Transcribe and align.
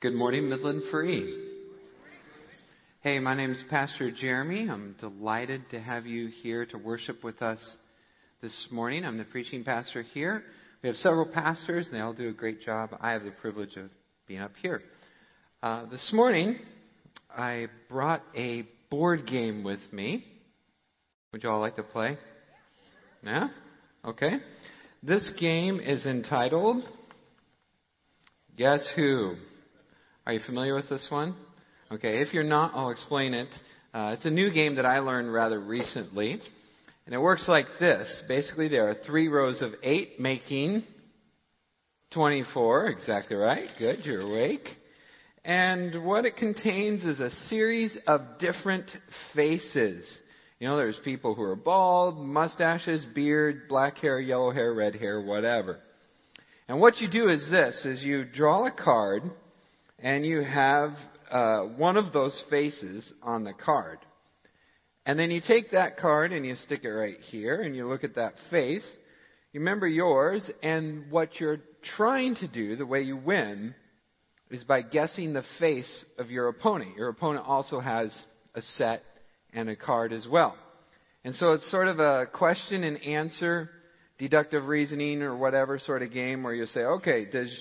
Good 0.00 0.14
morning, 0.14 0.48
Midland 0.48 0.84
Free. 0.90 1.46
Hey, 3.02 3.18
my 3.18 3.34
name 3.34 3.50
is 3.50 3.62
Pastor 3.68 4.10
Jeremy. 4.10 4.66
I'm 4.66 4.96
delighted 4.98 5.68
to 5.72 5.78
have 5.78 6.06
you 6.06 6.28
here 6.42 6.64
to 6.64 6.78
worship 6.78 7.22
with 7.22 7.42
us 7.42 7.76
this 8.40 8.68
morning. 8.72 9.04
I'm 9.04 9.18
the 9.18 9.24
preaching 9.24 9.62
pastor 9.62 10.00
here. 10.00 10.42
We 10.82 10.86
have 10.86 10.96
several 10.96 11.26
pastors, 11.26 11.86
and 11.86 11.94
they 11.94 12.00
all 12.00 12.14
do 12.14 12.30
a 12.30 12.32
great 12.32 12.62
job. 12.62 12.96
I 12.98 13.12
have 13.12 13.24
the 13.24 13.30
privilege 13.30 13.76
of 13.76 13.90
being 14.26 14.40
up 14.40 14.52
here. 14.62 14.80
Uh, 15.62 15.84
this 15.90 16.10
morning, 16.14 16.56
I 17.28 17.66
brought 17.90 18.22
a 18.34 18.66
board 18.88 19.26
game 19.26 19.62
with 19.62 19.80
me. 19.92 20.24
Would 21.32 21.42
you 21.42 21.50
all 21.50 21.60
like 21.60 21.76
to 21.76 21.82
play? 21.82 22.16
Yeah? 23.22 23.48
Okay. 24.06 24.38
This 25.02 25.30
game 25.38 25.78
is 25.78 26.06
entitled 26.06 26.84
Guess 28.56 28.94
Who? 28.96 29.36
Are 30.30 30.34
you 30.34 30.40
familiar 30.46 30.76
with 30.76 30.88
this 30.88 31.08
one? 31.10 31.34
Okay, 31.90 32.20
if 32.20 32.32
you're 32.32 32.44
not, 32.44 32.70
I'll 32.72 32.90
explain 32.90 33.34
it. 33.34 33.48
Uh, 33.92 34.14
it's 34.16 34.24
a 34.24 34.30
new 34.30 34.52
game 34.52 34.76
that 34.76 34.86
I 34.86 35.00
learned 35.00 35.32
rather 35.32 35.58
recently. 35.58 36.40
And 37.04 37.12
it 37.12 37.18
works 37.18 37.46
like 37.48 37.66
this. 37.80 38.22
Basically, 38.28 38.68
there 38.68 38.88
are 38.88 38.94
three 38.94 39.26
rows 39.26 39.60
of 39.60 39.72
eight 39.82 40.20
making 40.20 40.84
24. 42.12 42.86
Exactly 42.90 43.34
right. 43.34 43.68
Good, 43.76 44.04
you're 44.04 44.20
awake. 44.20 44.68
And 45.44 46.04
what 46.04 46.24
it 46.24 46.36
contains 46.36 47.02
is 47.02 47.18
a 47.18 47.32
series 47.48 47.98
of 48.06 48.38
different 48.38 48.88
faces. 49.34 50.08
You 50.60 50.68
know, 50.68 50.76
there's 50.76 51.00
people 51.02 51.34
who 51.34 51.42
are 51.42 51.56
bald, 51.56 52.24
mustaches, 52.24 53.04
beard, 53.16 53.62
black 53.68 53.96
hair, 53.96 54.20
yellow 54.20 54.52
hair, 54.52 54.72
red 54.72 54.94
hair, 54.94 55.20
whatever. 55.20 55.80
And 56.68 56.78
what 56.80 56.98
you 56.98 57.10
do 57.10 57.30
is 57.30 57.50
this, 57.50 57.84
is 57.84 58.04
you 58.04 58.24
draw 58.24 58.68
a 58.68 58.70
card 58.70 59.24
and 60.02 60.24
you 60.24 60.42
have 60.42 60.92
uh, 61.30 61.60
one 61.76 61.96
of 61.96 62.12
those 62.12 62.38
faces 62.50 63.12
on 63.22 63.44
the 63.44 63.52
card. 63.52 63.98
And 65.06 65.18
then 65.18 65.30
you 65.30 65.40
take 65.40 65.72
that 65.72 65.96
card 65.96 66.32
and 66.32 66.44
you 66.44 66.54
stick 66.56 66.84
it 66.84 66.88
right 66.88 67.18
here 67.30 67.62
and 67.62 67.74
you 67.74 67.88
look 67.88 68.04
at 68.04 68.16
that 68.16 68.34
face. 68.50 68.86
You 69.52 69.60
remember 69.60 69.88
yours 69.88 70.48
and 70.62 71.10
what 71.10 71.40
you're 71.40 71.58
trying 71.96 72.36
to 72.36 72.48
do, 72.48 72.76
the 72.76 72.86
way 72.86 73.02
you 73.02 73.16
win, 73.16 73.74
is 74.50 74.64
by 74.64 74.82
guessing 74.82 75.32
the 75.32 75.44
face 75.58 76.04
of 76.18 76.30
your 76.30 76.48
opponent. 76.48 76.96
Your 76.96 77.08
opponent 77.08 77.46
also 77.46 77.80
has 77.80 78.16
a 78.54 78.62
set 78.62 79.02
and 79.52 79.68
a 79.68 79.76
card 79.76 80.12
as 80.12 80.26
well. 80.30 80.56
And 81.24 81.34
so 81.34 81.52
it's 81.52 81.70
sort 81.70 81.88
of 81.88 81.98
a 81.98 82.26
question 82.32 82.84
and 82.84 83.02
answer, 83.02 83.70
deductive 84.18 84.66
reasoning 84.66 85.22
or 85.22 85.36
whatever 85.36 85.78
sort 85.78 86.02
of 86.02 86.12
game 86.12 86.42
where 86.42 86.54
you 86.54 86.66
say, 86.66 86.80
okay, 86.80 87.26
does 87.30 87.52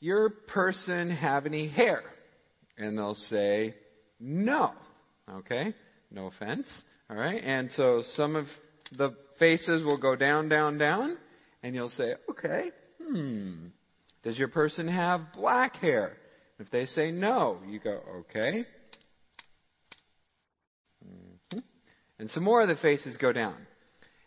your 0.00 0.30
person 0.30 1.10
have 1.10 1.46
any 1.46 1.68
hair? 1.68 2.02
And 2.78 2.96
they'll 2.96 3.14
say, 3.14 3.74
no. 4.20 4.72
Okay? 5.30 5.74
No 6.10 6.26
offense. 6.26 6.66
All 7.10 7.16
right? 7.16 7.42
And 7.42 7.70
so 7.72 8.02
some 8.14 8.36
of 8.36 8.46
the 8.96 9.14
faces 9.38 9.84
will 9.84 9.98
go 9.98 10.16
down, 10.16 10.48
down, 10.48 10.78
down, 10.78 11.16
and 11.62 11.74
you'll 11.74 11.90
say, 11.90 12.14
okay, 12.30 12.70
hmm. 13.02 13.66
Does 14.22 14.38
your 14.38 14.48
person 14.48 14.88
have 14.88 15.32
black 15.34 15.76
hair? 15.76 16.16
If 16.58 16.70
they 16.70 16.86
say 16.86 17.10
no, 17.10 17.58
you 17.68 17.78
go, 17.78 18.00
okay. 18.20 18.64
Mm-hmm. 21.06 21.58
And 22.18 22.30
some 22.30 22.42
more 22.42 22.62
of 22.62 22.68
the 22.68 22.76
faces 22.76 23.16
go 23.18 23.32
down. 23.32 23.54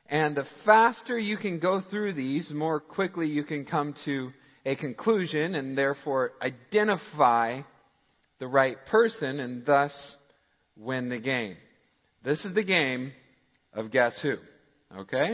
And 0.08 0.38
the 0.38 0.45
faster 0.66 1.20
you 1.20 1.38
can 1.38 1.59
go 1.59 1.81
through 1.89 2.14
these, 2.14 2.50
the 2.50 2.56
more 2.56 2.80
quickly 2.80 3.28
you 3.28 3.44
can 3.44 3.66
come 3.66 3.94
to 4.06 4.31
a 4.65 4.75
conclusion 4.75 5.55
and 5.55 5.77
therefore 5.77 6.31
identify 6.41 7.61
the 8.39 8.47
right 8.47 8.77
person 8.88 9.39
and 9.39 9.65
thus 9.65 10.15
win 10.77 11.09
the 11.09 11.19
game. 11.19 11.55
This 12.23 12.43
is 12.45 12.53
the 12.53 12.63
game 12.63 13.11
of 13.73 13.91
guess 13.91 14.19
who. 14.21 14.35
Okay? 14.97 15.33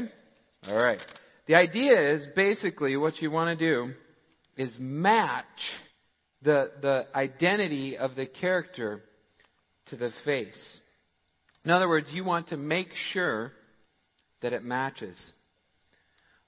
All 0.67 0.75
right. 0.75 1.01
The 1.47 1.55
idea 1.55 2.13
is 2.15 2.27
basically 2.35 2.97
what 2.97 3.21
you 3.21 3.31
want 3.31 3.57
to 3.57 3.65
do 3.65 3.93
is 4.57 4.75
match 4.79 5.45
the, 6.41 6.71
the 6.81 7.07
identity 7.13 7.97
of 7.97 8.15
the 8.15 8.25
character 8.25 9.03
to 9.87 9.95
the 9.95 10.11
face. 10.23 10.79
In 11.63 11.71
other 11.71 11.87
words, 11.87 12.09
you 12.11 12.23
want 12.23 12.49
to 12.49 12.57
make 12.57 12.89
sure 13.11 13.51
that 14.41 14.53
it 14.53 14.63
matches. 14.63 15.19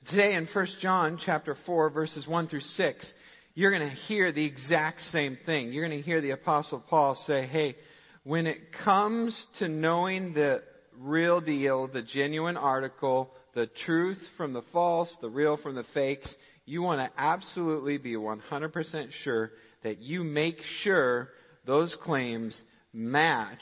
Today 0.06 0.36
in 0.36 0.48
1 0.54 0.68
John 0.80 1.20
chapter 1.26 1.58
4 1.66 1.90
verses 1.90 2.26
1 2.26 2.48
through 2.48 2.62
6, 2.62 3.14
you're 3.56 3.78
going 3.78 3.90
to 3.90 3.96
hear 3.96 4.32
the 4.32 4.46
exact 4.46 5.02
same 5.02 5.38
thing. 5.46 5.74
You're 5.74 5.86
going 5.86 6.00
to 6.00 6.06
hear 6.06 6.22
the 6.22 6.32
apostle 6.32 6.82
Paul 6.88 7.16
say, 7.28 7.46
"Hey, 7.46 7.76
when 8.24 8.48
it 8.48 8.72
comes 8.86 9.48
to 9.60 9.68
knowing 9.68 10.32
the 10.32 10.64
real 10.98 11.42
deal, 11.42 11.88
the 11.88 12.04
genuine 12.04 12.56
article, 12.56 13.32
the 13.54 13.68
truth 13.86 14.20
from 14.38 14.54
the 14.54 14.62
false, 14.72 15.14
the 15.20 15.30
real 15.30 15.58
from 15.58 15.76
the 15.76 15.84
fakes, 15.94 16.34
you 16.66 16.82
want 16.82 17.02
to 17.02 17.22
absolutely 17.22 17.98
be 17.98 18.16
100% 18.16 19.12
sure 19.24 19.52
that 19.84 20.00
you 20.00 20.24
make 20.24 20.60
sure 20.84 21.28
those 21.66 21.94
claims 22.02 22.62
match 22.94 23.60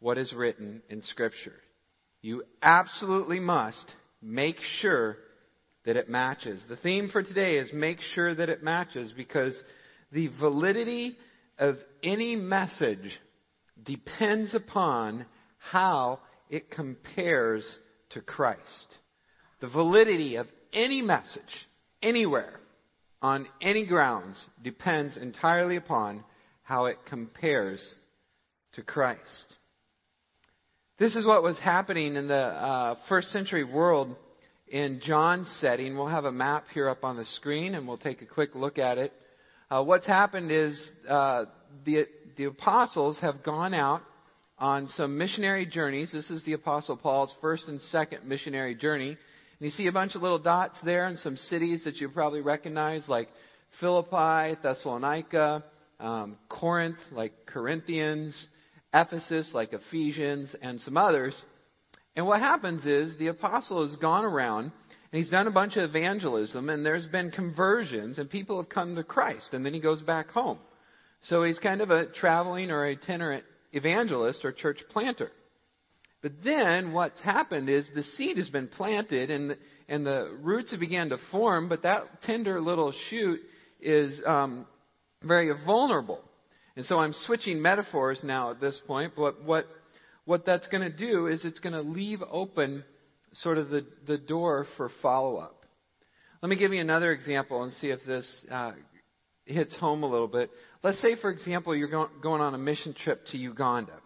what 0.00 0.18
is 0.18 0.32
written 0.32 0.82
in 0.88 1.02
Scripture. 1.02 1.60
You 2.20 2.42
absolutely 2.62 3.38
must 3.38 3.92
make 4.20 4.56
sure 4.80 5.18
that 5.84 5.96
it 5.96 6.08
matches. 6.08 6.62
The 6.68 6.76
theme 6.76 7.08
for 7.10 7.22
today 7.22 7.56
is 7.56 7.72
make 7.72 8.00
sure 8.14 8.34
that 8.34 8.48
it 8.48 8.62
matches 8.62 9.12
because 9.16 9.60
the 10.12 10.28
validity 10.40 11.16
of 11.58 11.76
any 12.02 12.36
message 12.36 13.18
depends 13.82 14.54
upon 14.54 15.26
how 15.58 16.20
it 16.50 16.70
compares 16.70 17.64
to 18.10 18.20
Christ. 18.20 18.96
The 19.60 19.68
validity 19.68 20.36
of 20.36 20.46
any 20.72 21.02
message, 21.02 21.42
anywhere, 22.02 22.60
on 23.20 23.46
any 23.60 23.84
grounds 23.86 24.42
depends 24.62 25.16
entirely 25.16 25.76
upon 25.76 26.24
how 26.62 26.86
it 26.86 26.98
compares 27.08 27.96
to 28.74 28.82
Christ. 28.82 29.56
This 30.98 31.16
is 31.16 31.26
what 31.26 31.42
was 31.42 31.58
happening 31.58 32.16
in 32.16 32.28
the 32.28 32.34
uh, 32.34 32.96
first 33.08 33.28
century 33.28 33.64
world 33.64 34.16
in 34.70 35.00
John's 35.02 35.48
setting. 35.60 35.96
We'll 35.96 36.08
have 36.08 36.24
a 36.24 36.32
map 36.32 36.64
here 36.72 36.88
up 36.88 37.04
on 37.04 37.16
the 37.16 37.24
screen 37.24 37.74
and 37.74 37.86
we'll 37.86 37.98
take 37.98 38.22
a 38.22 38.26
quick 38.26 38.54
look 38.54 38.78
at 38.78 38.98
it. 38.98 39.12
Uh, 39.70 39.82
what's 39.82 40.06
happened 40.06 40.50
is 40.50 40.90
uh, 41.08 41.44
the, 41.84 42.06
the 42.36 42.44
apostles 42.44 43.18
have 43.20 43.42
gone 43.42 43.74
out 43.74 44.02
on 44.58 44.88
some 44.88 45.18
missionary 45.18 45.66
journeys. 45.66 46.10
This 46.12 46.30
is 46.30 46.44
the 46.44 46.54
Apostle 46.54 46.96
Paul's 46.96 47.34
first 47.40 47.68
and 47.68 47.80
second 47.80 48.26
missionary 48.26 48.74
journey. 48.74 49.10
And 49.10 49.16
you 49.60 49.70
see 49.70 49.86
a 49.86 49.92
bunch 49.92 50.14
of 50.14 50.22
little 50.22 50.38
dots 50.38 50.78
there 50.84 51.06
and 51.06 51.18
some 51.18 51.36
cities 51.36 51.84
that 51.84 51.96
you 51.96 52.08
probably 52.08 52.40
recognize, 52.40 53.08
like 53.08 53.28
Philippi, 53.80 54.58
Thessalonica, 54.62 55.64
um, 56.00 56.36
Corinth, 56.48 56.98
like 57.12 57.32
Corinthians, 57.46 58.48
Ephesus, 58.94 59.50
like 59.52 59.72
Ephesians, 59.72 60.54
and 60.62 60.80
some 60.80 60.96
others. 60.96 61.40
And 62.18 62.26
what 62.26 62.40
happens 62.40 62.84
is 62.84 63.16
the 63.16 63.28
apostle 63.28 63.86
has 63.86 63.94
gone 63.94 64.24
around 64.24 64.64
and 64.64 65.22
he's 65.22 65.30
done 65.30 65.46
a 65.46 65.52
bunch 65.52 65.76
of 65.76 65.88
evangelism, 65.94 66.68
and 66.68 66.84
there's 66.84 67.06
been 67.06 67.30
conversions, 67.30 68.18
and 68.18 68.28
people 68.28 68.60
have 68.60 68.68
come 68.68 68.96
to 68.96 69.04
Christ, 69.04 69.50
and 69.52 69.64
then 69.64 69.72
he 69.72 69.78
goes 69.78 70.02
back 70.02 70.28
home. 70.30 70.58
So 71.22 71.44
he's 71.44 71.60
kind 71.60 71.80
of 71.80 71.90
a 71.90 72.06
traveling 72.06 72.72
or 72.72 72.84
itinerant 72.84 73.44
evangelist 73.72 74.44
or 74.44 74.50
church 74.50 74.78
planter. 74.90 75.30
But 76.20 76.32
then 76.42 76.92
what's 76.92 77.20
happened 77.20 77.70
is 77.70 77.88
the 77.94 78.02
seed 78.02 78.36
has 78.36 78.50
been 78.50 78.66
planted 78.66 79.30
and 79.30 79.50
the, 79.50 79.58
and 79.88 80.04
the 80.04 80.36
roots 80.42 80.72
have 80.72 80.80
begun 80.80 81.10
to 81.10 81.18
form, 81.30 81.68
but 81.68 81.84
that 81.84 82.02
tender 82.24 82.60
little 82.60 82.92
shoot 83.10 83.38
is 83.80 84.20
um, 84.26 84.66
very 85.22 85.52
vulnerable. 85.64 86.20
And 86.74 86.84
so 86.84 86.98
I'm 86.98 87.12
switching 87.12 87.62
metaphors 87.62 88.22
now 88.24 88.50
at 88.50 88.60
this 88.60 88.80
point, 88.88 89.12
but 89.16 89.44
what, 89.44 89.66
what 90.28 90.44
that's 90.44 90.68
going 90.68 90.82
to 90.82 90.94
do 90.94 91.26
is 91.26 91.46
it's 91.46 91.58
going 91.58 91.72
to 91.72 91.80
leave 91.80 92.20
open 92.30 92.84
sort 93.32 93.56
of 93.56 93.70
the, 93.70 93.86
the 94.06 94.18
door 94.18 94.66
for 94.76 94.90
follow 95.00 95.38
up. 95.38 95.64
Let 96.42 96.50
me 96.50 96.56
give 96.56 96.70
you 96.70 96.82
another 96.82 97.12
example 97.12 97.62
and 97.62 97.72
see 97.72 97.86
if 97.86 98.00
this 98.06 98.44
uh, 98.50 98.72
hits 99.46 99.74
home 99.78 100.02
a 100.02 100.06
little 100.06 100.28
bit. 100.28 100.50
Let's 100.82 101.00
say, 101.00 101.16
for 101.18 101.30
example, 101.30 101.74
you're 101.74 101.88
going, 101.88 102.10
going 102.22 102.42
on 102.42 102.54
a 102.54 102.58
mission 102.58 102.92
trip 102.92 103.24
to 103.28 103.38
Uganda. 103.38 103.98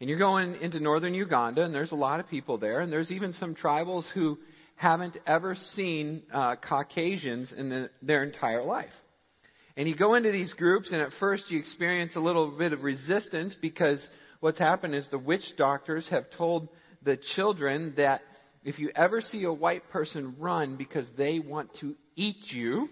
And 0.00 0.10
you're 0.10 0.18
going 0.18 0.56
into 0.56 0.80
northern 0.80 1.14
Uganda, 1.14 1.62
and 1.62 1.72
there's 1.72 1.92
a 1.92 1.96
lot 1.96 2.18
of 2.18 2.28
people 2.28 2.58
there, 2.58 2.80
and 2.80 2.92
there's 2.92 3.12
even 3.12 3.32
some 3.32 3.54
tribals 3.54 4.10
who 4.12 4.38
haven't 4.74 5.16
ever 5.24 5.54
seen 5.54 6.24
uh, 6.32 6.56
Caucasians 6.56 7.54
in 7.56 7.68
the, 7.68 7.90
their 8.02 8.24
entire 8.24 8.64
life. 8.64 8.90
And 9.76 9.88
you 9.88 9.96
go 9.96 10.14
into 10.14 10.30
these 10.30 10.52
groups, 10.54 10.92
and 10.92 11.00
at 11.00 11.10
first 11.18 11.50
you 11.50 11.58
experience 11.58 12.14
a 12.16 12.20
little 12.20 12.50
bit 12.56 12.72
of 12.72 12.82
resistance 12.82 13.56
because 13.60 14.06
what's 14.40 14.58
happened 14.58 14.94
is 14.94 15.08
the 15.10 15.18
witch 15.18 15.44
doctors 15.56 16.06
have 16.10 16.24
told 16.36 16.68
the 17.02 17.18
children 17.34 17.94
that 17.96 18.20
if 18.62 18.78
you 18.78 18.90
ever 18.94 19.20
see 19.20 19.44
a 19.44 19.52
white 19.52 19.90
person 19.90 20.36
run 20.38 20.76
because 20.76 21.08
they 21.18 21.38
want 21.38 21.70
to 21.80 21.94
eat 22.16 22.36
you, 22.50 22.88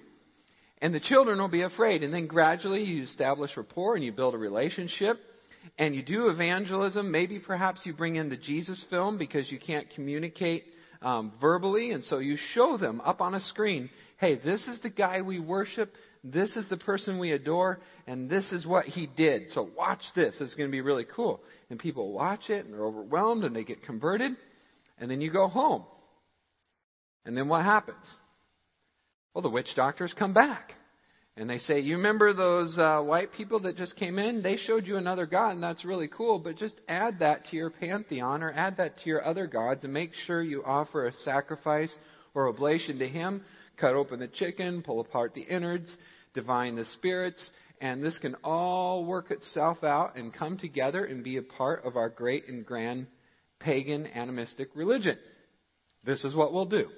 And 0.83 0.93
the 0.93 1.01
children 1.01 1.39
will 1.39 1.49
be 1.49 1.63
afraid. 1.63 2.03
And 2.03 2.13
then 2.13 2.27
gradually 2.27 2.83
you 2.83 3.05
establish 3.05 3.57
rapport 3.57 3.95
and 3.95 4.05
you 4.05 4.11
build 4.11 4.35
a 4.35 4.39
relationship 4.39 5.17
and 5.79 5.95
you 5.95 6.03
do 6.03 6.29
evangelism. 6.29 7.09
Maybe 7.09 7.39
perhaps 7.39 7.83
you 7.85 7.93
bring 7.93 8.17
in 8.17 8.29
the 8.29 8.37
Jesus 8.37 8.85
film 8.91 9.17
because 9.17 9.51
you 9.51 9.61
can't 9.61 9.89
communicate 9.95 10.65
um, 11.01 11.33
verbally. 11.41 11.93
And 11.93 12.03
so 12.03 12.19
you 12.19 12.37
show 12.53 12.77
them 12.77 13.01
up 13.01 13.21
on 13.21 13.35
a 13.35 13.41
screen 13.41 13.89
hey, 14.19 14.37
this 14.37 14.69
is 14.69 14.79
the 14.83 14.91
guy 14.91 15.21
we 15.21 15.41
worship. 15.41 15.93
This 16.25 16.55
is 16.55 16.69
the 16.69 16.77
person 16.77 17.19
we 17.19 17.33
adore, 17.33 17.81
and 18.07 18.31
this 18.31 18.53
is 18.53 18.65
what 18.65 18.85
he 18.85 19.09
did. 19.09 19.51
So 19.51 19.69
watch 19.77 20.03
this. 20.15 20.37
It's 20.41 20.55
going 20.55 20.69
to 20.69 20.73
be 20.73 20.81
really 20.81 21.07
cool. 21.17 21.41
And 21.69 21.79
people 21.81 22.13
watch 22.13 22.49
it, 22.49 22.65
and 22.65 22.73
they're 22.73 22.87
overwhelmed, 22.87 23.45
and 23.45 23.57
they 23.57 23.65
get 23.65 23.83
converted. 23.83 24.33
And 24.99 25.11
then 25.11 25.21
you 25.21 25.33
go 25.33 25.49
home. 25.49 25.85
And 27.25 27.37
then 27.37 27.49
what 27.49 27.65
happens? 27.65 28.05
Well, 29.35 29.43
the 29.43 29.51
witch 29.51 29.71
doctors 29.75 30.15
come 30.17 30.33
back. 30.33 30.75
And 31.37 31.49
they 31.49 31.59
say, 31.59 31.81
You 31.81 31.97
remember 31.97 32.35
those 32.35 32.77
uh, 32.79 33.01
white 33.01 33.33
people 33.33 33.61
that 33.61 33.77
just 33.77 33.97
came 33.97 34.19
in? 34.19 34.43
They 34.43 34.57
showed 34.57 34.87
you 34.87 34.99
another 34.99 35.25
God, 35.25 35.53
and 35.53 35.63
that's 35.63 35.85
really 35.85 36.09
cool, 36.09 36.39
but 36.39 36.57
just 36.57 36.75
add 36.89 37.21
that 37.21 37.47
to 37.47 37.57
your 37.57 37.71
pantheon 37.71 38.43
or 38.43 38.53
add 38.53 38.77
that 38.77 38.99
to 38.99 39.09
your 39.09 39.25
other 39.25 39.47
gods 39.47 39.83
and 39.83 39.93
make 39.93 40.13
sure 40.27 40.43
you 40.43 40.63
offer 40.63 41.07
a 41.07 41.15
sacrifice 41.15 41.93
or 42.35 42.49
oblation 42.49 42.99
to 42.99 43.09
Him. 43.09 43.43
Cut 43.79 43.95
open 43.95 44.21
the 44.21 44.29
chicken, 44.29 44.83
pull 44.83 45.01
apart 45.01 45.35
the 45.35 45.43
innards, 45.43 45.97
divine 46.35 46.77
the 46.77 46.85
spirits, 46.85 47.51
and 47.81 48.03
this 48.03 48.19
can 48.19 48.37
all 48.45 49.05
work 49.05 49.31
itself 49.31 49.83
out 49.83 50.17
and 50.17 50.33
come 50.33 50.57
together 50.57 51.05
and 51.05 51.25
be 51.25 51.37
a 51.37 51.43
part 51.43 51.85
of 51.85 51.97
our 51.97 52.09
great 52.09 52.49
and 52.49 52.65
grand 52.65 53.07
pagan 53.59 54.07
animistic 54.07 54.69
religion. 54.75 55.19
This 56.05 56.25
is 56.25 56.35
what 56.35 56.53
we'll 56.53 56.67
do. 56.67 56.89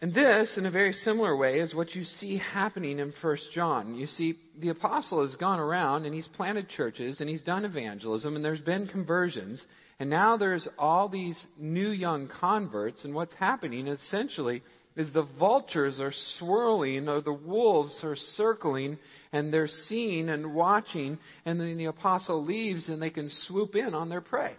And 0.00 0.14
this, 0.14 0.56
in 0.56 0.64
a 0.64 0.70
very 0.70 0.92
similar 0.92 1.36
way, 1.36 1.58
is 1.58 1.74
what 1.74 1.94
you 1.94 2.04
see 2.04 2.38
happening 2.38 3.00
in 3.00 3.12
1 3.20 3.36
John. 3.52 3.96
You 3.96 4.06
see, 4.06 4.36
the 4.60 4.68
apostle 4.68 5.22
has 5.22 5.34
gone 5.34 5.58
around 5.58 6.04
and 6.04 6.14
he's 6.14 6.28
planted 6.28 6.68
churches 6.68 7.20
and 7.20 7.28
he's 7.28 7.40
done 7.40 7.64
evangelism 7.64 8.36
and 8.36 8.44
there's 8.44 8.60
been 8.60 8.86
conversions. 8.86 9.64
And 10.00 10.10
now 10.10 10.36
there's 10.36 10.68
all 10.78 11.08
these 11.08 11.40
new 11.58 11.90
young 11.90 12.28
converts, 12.28 13.04
and 13.04 13.14
what's 13.14 13.34
happening 13.34 13.88
essentially 13.88 14.62
is 14.96 15.12
the 15.12 15.26
vultures 15.38 16.00
are 16.00 16.12
swirling 16.38 17.08
or 17.08 17.20
the 17.20 17.32
wolves 17.32 17.98
are 18.02 18.16
circling 18.16 18.98
and 19.32 19.52
they're 19.52 19.68
seeing 19.68 20.28
and 20.28 20.54
watching, 20.54 21.18
and 21.44 21.60
then 21.60 21.78
the 21.78 21.86
apostle 21.86 22.44
leaves 22.44 22.88
and 22.88 23.00
they 23.00 23.10
can 23.10 23.28
swoop 23.46 23.74
in 23.74 23.94
on 23.94 24.08
their 24.08 24.20
prey. 24.20 24.56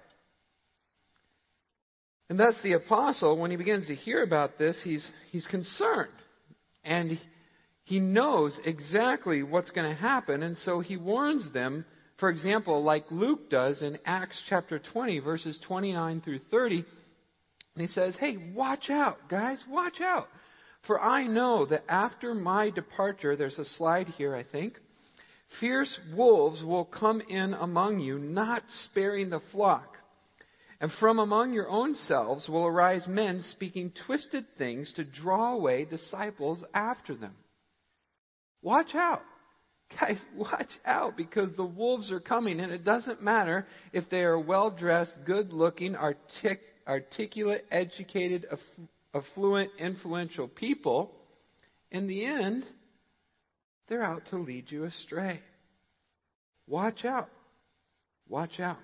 And 2.30 2.40
thus 2.40 2.56
the 2.62 2.74
apostle, 2.74 3.40
when 3.40 3.52
he 3.52 3.58
begins 3.58 3.88
to 3.88 3.96
hear 3.96 4.22
about 4.24 4.58
this, 4.58 4.80
he's, 4.84 5.10
he's 5.32 5.48
concerned. 5.48 6.12
And 6.84 7.20
he 7.84 8.00
knows 8.00 8.58
exactly 8.66 9.42
what's 9.42 9.72
going 9.72 9.90
to 9.90 10.00
happen, 10.00 10.44
and 10.44 10.58
so 10.60 10.80
he 10.80 10.96
warns 10.96 11.52
them, 11.52 11.86
for 12.20 12.30
example, 12.30 12.84
like 12.84 13.06
Luke 13.12 13.50
does 13.50 13.82
in 13.82 13.98
Acts 14.06 14.42
chapter 14.50 14.80
20, 14.80 15.20
verses 15.20 15.60
29 15.66 16.22
through 16.22 16.40
30. 16.52 16.76
And 17.76 17.82
he 17.82 17.88
says, 17.88 18.16
Hey, 18.20 18.36
watch 18.54 18.90
out, 18.90 19.18
guys, 19.30 19.64
watch 19.70 20.02
out. 20.02 20.28
For 20.86 21.00
I 21.00 21.28
know 21.28 21.66
that 21.68 21.84
after 21.90 22.34
my 22.34 22.70
departure, 22.70 23.36
there's 23.36 23.58
a 23.58 23.66
slide 23.66 24.08
here, 24.08 24.36
I 24.36 24.44
think, 24.44 24.74
fierce 25.60 25.98
wolves 26.16 26.64
will 26.64 26.86
come 26.86 27.22
in 27.22 27.54
among 27.54 28.00
you, 28.00 28.18
not 28.20 28.64
sparing 28.86 29.30
the 29.30 29.42
flock. 29.52 29.96
And 30.82 30.92
from 31.00 31.20
among 31.20 31.52
your 31.54 31.70
own 31.70 31.96
selves 31.96 32.48
will 32.48 32.66
arise 32.66 33.06
men 33.08 33.42
speaking 33.42 33.92
twisted 34.06 34.46
things 34.58 34.94
to 34.96 35.04
draw 35.04 35.54
away 35.54 35.86
disciples 35.86 36.64
after 36.74 37.16
them. 37.16 37.36
Watch 38.62 38.96
out. 38.96 39.22
Guys, 39.98 40.20
watch 40.36 40.70
out 40.86 41.18
because 41.18 41.50
the 41.56 41.66
wolves 41.66 42.12
are 42.12 42.20
coming, 42.20 42.60
and 42.60 42.72
it 42.72 42.84
doesn't 42.84 43.24
matter 43.24 43.66
if 43.94 44.10
they 44.10 44.22
are 44.22 44.40
well 44.40 44.70
dressed, 44.70 45.14
good 45.26 45.54
looking, 45.54 45.96
artic- 45.96 46.62
articulate, 46.88 47.66
educated, 47.72 48.46
aff- 48.52 48.88
affluent, 49.14 49.72
influential 49.80 50.48
people. 50.48 51.12
In 51.92 52.08
the 52.08 52.26
end, 52.26 52.66
they're 53.88 54.04
out 54.04 54.24
to 54.30 54.38
lead 54.38 54.72
you 54.72 54.84
astray. 54.84 55.40
Watch 56.68 57.04
out. 57.06 57.30
Watch 58.28 58.60
out. 58.60 58.78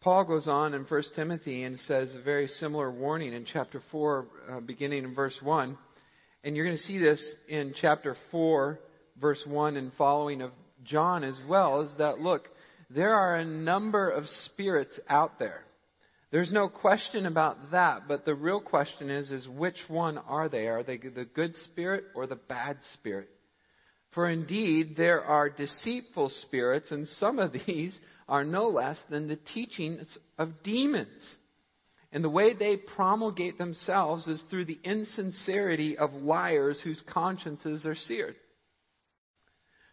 Paul 0.00 0.24
goes 0.24 0.48
on 0.48 0.74
in 0.74 0.82
1 0.82 1.02
Timothy 1.14 1.62
and 1.62 1.78
says 1.78 2.12
a 2.16 2.20
very 2.20 2.48
similar 2.48 2.90
warning 2.90 3.32
in 3.32 3.44
chapter 3.44 3.80
4, 3.92 4.26
uh, 4.50 4.60
beginning 4.60 5.04
in 5.04 5.14
verse 5.14 5.38
1. 5.40 5.78
And 6.44 6.56
you're 6.56 6.64
going 6.66 6.76
to 6.76 6.82
see 6.82 6.98
this 6.98 7.22
in 7.48 7.74
chapter 7.80 8.16
4, 8.30 8.80
verse 9.20 9.42
1 9.46 9.76
and 9.76 9.92
following 9.94 10.42
of 10.42 10.50
John 10.84 11.22
as 11.22 11.38
well, 11.48 11.82
is 11.82 11.92
that 11.98 12.18
look, 12.18 12.48
there 12.90 13.14
are 13.14 13.36
a 13.36 13.44
number 13.44 14.10
of 14.10 14.26
spirits 14.26 14.98
out 15.08 15.38
there. 15.38 15.64
There's 16.32 16.50
no 16.50 16.68
question 16.68 17.26
about 17.26 17.70
that, 17.72 18.08
but 18.08 18.24
the 18.24 18.34
real 18.34 18.60
question 18.60 19.10
is, 19.10 19.30
is 19.30 19.46
which 19.46 19.76
one 19.88 20.18
are 20.18 20.48
they? 20.48 20.66
Are 20.66 20.82
they 20.82 20.96
the 20.96 21.26
good 21.26 21.54
spirit 21.56 22.04
or 22.14 22.26
the 22.26 22.36
bad 22.36 22.78
spirit? 22.94 23.28
For 24.12 24.28
indeed, 24.28 24.94
there 24.96 25.22
are 25.22 25.48
deceitful 25.48 26.30
spirits, 26.46 26.90
and 26.90 27.06
some 27.06 27.38
of 27.38 27.52
these 27.52 27.98
are 28.28 28.44
no 28.44 28.68
less 28.68 29.00
than 29.10 29.28
the 29.28 29.38
teachings 29.54 30.18
of 30.38 30.62
demons. 30.64 31.36
And 32.12 32.22
the 32.22 32.28
way 32.28 32.52
they 32.52 32.76
promulgate 32.76 33.56
themselves 33.56 34.28
is 34.28 34.42
through 34.50 34.66
the 34.66 34.78
insincerity 34.84 35.96
of 35.96 36.12
liars 36.12 36.80
whose 36.82 37.02
consciences 37.08 37.86
are 37.86 37.94
seared. 37.94 38.36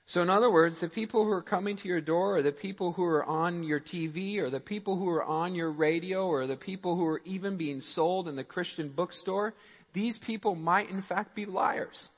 So, 0.07 0.21
in 0.21 0.29
other 0.29 0.51
words, 0.51 0.81
the 0.81 0.89
people 0.89 1.23
who 1.23 1.31
are 1.31 1.43
coming 1.43 1.77
to 1.77 1.87
your 1.87 2.01
door, 2.01 2.37
or 2.37 2.41
the 2.41 2.51
people 2.51 2.91
who 2.93 3.03
are 3.03 3.23
on 3.23 3.63
your 3.63 3.79
TV, 3.79 4.39
or 4.39 4.49
the 4.49 4.59
people 4.59 4.97
who 4.97 5.07
are 5.07 5.23
on 5.23 5.53
your 5.53 5.71
radio, 5.71 6.25
or 6.25 6.47
the 6.47 6.55
people 6.57 6.95
who 6.95 7.05
are 7.05 7.21
even 7.25 7.57
being 7.57 7.79
sold 7.79 8.27
in 8.27 8.35
the 8.35 8.43
Christian 8.43 8.89
bookstore, 8.89 9.53
these 9.93 10.17
people 10.25 10.55
might 10.55 10.89
in 10.89 11.03
fact 11.03 11.35
be 11.35 11.45
liars. 11.45 12.09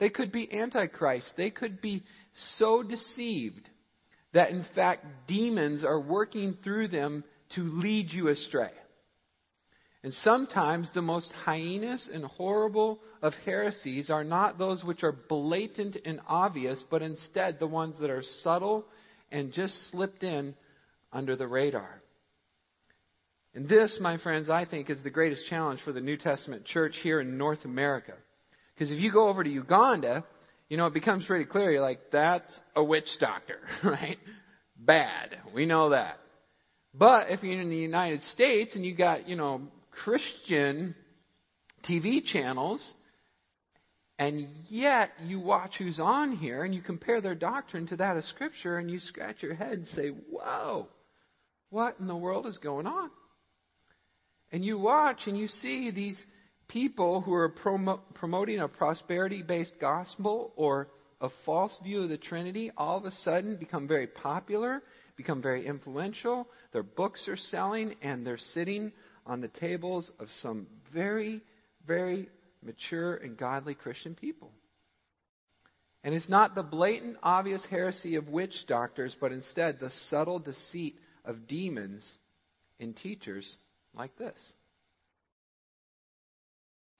They 0.00 0.08
could 0.08 0.32
be 0.32 0.52
antichrist. 0.52 1.34
They 1.36 1.50
could 1.50 1.80
be 1.80 2.02
so 2.56 2.82
deceived 2.82 3.68
that 4.32 4.50
in 4.50 4.64
fact 4.74 5.04
demons 5.28 5.84
are 5.84 6.00
working 6.00 6.56
through 6.64 6.88
them 6.88 7.24
to 7.54 7.62
lead 7.62 8.10
you 8.10 8.28
astray. 8.28 8.70
And 10.04 10.12
sometimes 10.14 10.90
the 10.94 11.02
most 11.02 11.32
heinous 11.46 12.10
and 12.12 12.24
horrible 12.24 12.98
of 13.22 13.34
heresies 13.44 14.10
are 14.10 14.24
not 14.24 14.58
those 14.58 14.82
which 14.82 15.04
are 15.04 15.12
blatant 15.12 15.96
and 16.04 16.20
obvious, 16.26 16.82
but 16.90 17.02
instead 17.02 17.58
the 17.58 17.68
ones 17.68 17.94
that 18.00 18.10
are 18.10 18.22
subtle 18.42 18.84
and 19.30 19.52
just 19.52 19.90
slipped 19.90 20.24
in 20.24 20.54
under 21.12 21.36
the 21.36 21.46
radar. 21.46 22.02
And 23.54 23.68
this, 23.68 23.98
my 24.00 24.18
friends, 24.18 24.48
I 24.48 24.64
think 24.64 24.90
is 24.90 25.02
the 25.02 25.10
greatest 25.10 25.46
challenge 25.48 25.80
for 25.84 25.92
the 25.92 26.00
New 26.00 26.16
Testament 26.16 26.64
church 26.64 26.94
here 27.02 27.20
in 27.20 27.38
North 27.38 27.64
America. 27.64 28.14
Because 28.74 28.90
if 28.90 29.00
you 29.00 29.12
go 29.12 29.28
over 29.28 29.44
to 29.44 29.50
Uganda, 29.50 30.24
you 30.68 30.78
know, 30.78 30.86
it 30.86 30.94
becomes 30.94 31.26
pretty 31.26 31.44
clear. 31.44 31.70
You're 31.70 31.82
like, 31.82 32.00
that's 32.10 32.60
a 32.74 32.82
witch 32.82 33.08
doctor, 33.20 33.58
right? 33.84 34.16
Bad. 34.76 35.36
We 35.54 35.66
know 35.66 35.90
that. 35.90 36.16
But 36.94 37.30
if 37.30 37.42
you're 37.42 37.60
in 37.60 37.70
the 37.70 37.76
United 37.76 38.22
States 38.22 38.74
and 38.74 38.84
you 38.84 38.96
got, 38.96 39.28
you 39.28 39.36
know, 39.36 39.62
Christian 39.92 40.94
TV 41.88 42.24
channels, 42.24 42.92
and 44.18 44.46
yet 44.68 45.10
you 45.24 45.40
watch 45.40 45.74
who's 45.78 46.00
on 46.00 46.36
here 46.36 46.64
and 46.64 46.74
you 46.74 46.80
compare 46.82 47.20
their 47.20 47.34
doctrine 47.34 47.86
to 47.88 47.96
that 47.96 48.16
of 48.16 48.24
Scripture 48.24 48.78
and 48.78 48.90
you 48.90 49.00
scratch 49.00 49.42
your 49.42 49.54
head 49.54 49.72
and 49.72 49.86
say, 49.88 50.08
Whoa, 50.08 50.88
what 51.70 51.96
in 51.98 52.06
the 52.06 52.16
world 52.16 52.46
is 52.46 52.58
going 52.58 52.86
on? 52.86 53.10
And 54.50 54.64
you 54.64 54.78
watch 54.78 55.20
and 55.26 55.36
you 55.36 55.48
see 55.48 55.90
these 55.90 56.22
people 56.68 57.20
who 57.20 57.32
are 57.32 57.50
promo- 57.50 58.00
promoting 58.14 58.60
a 58.60 58.68
prosperity 58.68 59.42
based 59.42 59.72
gospel 59.80 60.52
or 60.56 60.88
a 61.20 61.28
false 61.46 61.76
view 61.82 62.02
of 62.02 62.08
the 62.08 62.18
Trinity 62.18 62.70
all 62.76 62.98
of 62.98 63.04
a 63.04 63.10
sudden 63.10 63.56
become 63.56 63.86
very 63.86 64.06
popular, 64.06 64.82
become 65.16 65.40
very 65.40 65.66
influential. 65.66 66.48
Their 66.72 66.82
books 66.82 67.26
are 67.28 67.36
selling, 67.36 67.94
and 68.02 68.26
they're 68.26 68.38
sitting 68.38 68.92
on 69.26 69.40
the 69.40 69.48
tables 69.48 70.10
of 70.18 70.28
some 70.40 70.66
very, 70.92 71.40
very 71.86 72.28
mature 72.62 73.14
and 73.16 73.36
godly 73.36 73.74
Christian 73.74 74.14
people. 74.14 74.52
And 76.04 76.14
it's 76.14 76.28
not 76.28 76.54
the 76.54 76.62
blatant, 76.62 77.16
obvious 77.22 77.64
heresy 77.70 78.16
of 78.16 78.28
witch 78.28 78.54
doctors, 78.66 79.16
but 79.20 79.32
instead 79.32 79.78
the 79.78 79.90
subtle 80.08 80.40
deceit 80.40 80.96
of 81.24 81.46
demons 81.46 82.04
in 82.80 82.94
teachers 82.94 83.56
like 83.94 84.16
this. 84.18 84.38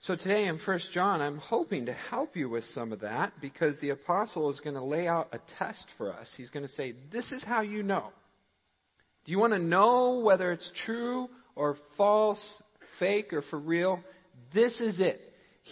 So 0.01 0.17
today 0.17 0.47
in 0.47 0.59
1 0.59 0.81
John, 0.93 1.21
I'm 1.21 1.39
hoping 1.39 1.87
to 1.87 1.93
help 1.93 2.37
you 2.37 2.49
with 2.49 2.65
some 2.75 2.93
of 2.93 3.01
that 3.01 3.35
because 3.41 3.77
the 3.81 3.91
apostle 3.91 4.51
is 4.51 4.59
going 4.59 4.75
to 4.75 4.83
lay 4.83 5.07
out 5.07 5.29
a 5.33 5.39
test 5.59 5.87
for 5.97 6.13
us. 6.13 6.33
He's 6.37 6.51
going 6.51 6.67
to 6.67 6.73
say, 6.73 6.95
This 7.13 7.27
is 7.31 7.45
how 7.45 7.63
you 7.63 7.85
know. 7.85 8.09
Do 9.25 9.31
you 9.31 9.39
want 9.39 9.53
to 9.53 9.61
know 9.61 10.19
whether 10.25 10.51
it's 10.51 10.71
true 10.85 11.29
or 11.55 11.77
false, 11.97 12.43
fake 12.99 13.33
or 13.33 13.43
for 13.43 13.59
real? 13.59 14.01
This 14.55 14.73
is 14.81 15.01
it. 15.01 15.21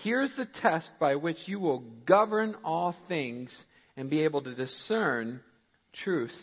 here's 0.05 0.35
the 0.37 0.47
test 0.63 0.91
by 1.01 1.17
which 1.17 1.37
you 1.47 1.59
will 1.59 1.81
govern 2.07 2.55
all 2.65 2.95
things 3.09 3.65
and 3.97 4.09
be 4.09 4.23
able 4.23 4.43
to 4.43 4.55
discern 4.55 5.41
truth 6.05 6.35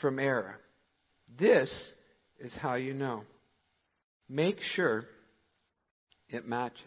from 0.00 0.18
error. 0.18 0.58
This 1.38 1.70
is 2.38 2.52
how 2.60 2.74
you 2.74 2.94
know. 2.94 3.22
Make 4.28 4.58
sure 4.60 5.04
it 6.28 6.46
matches. 6.46 6.80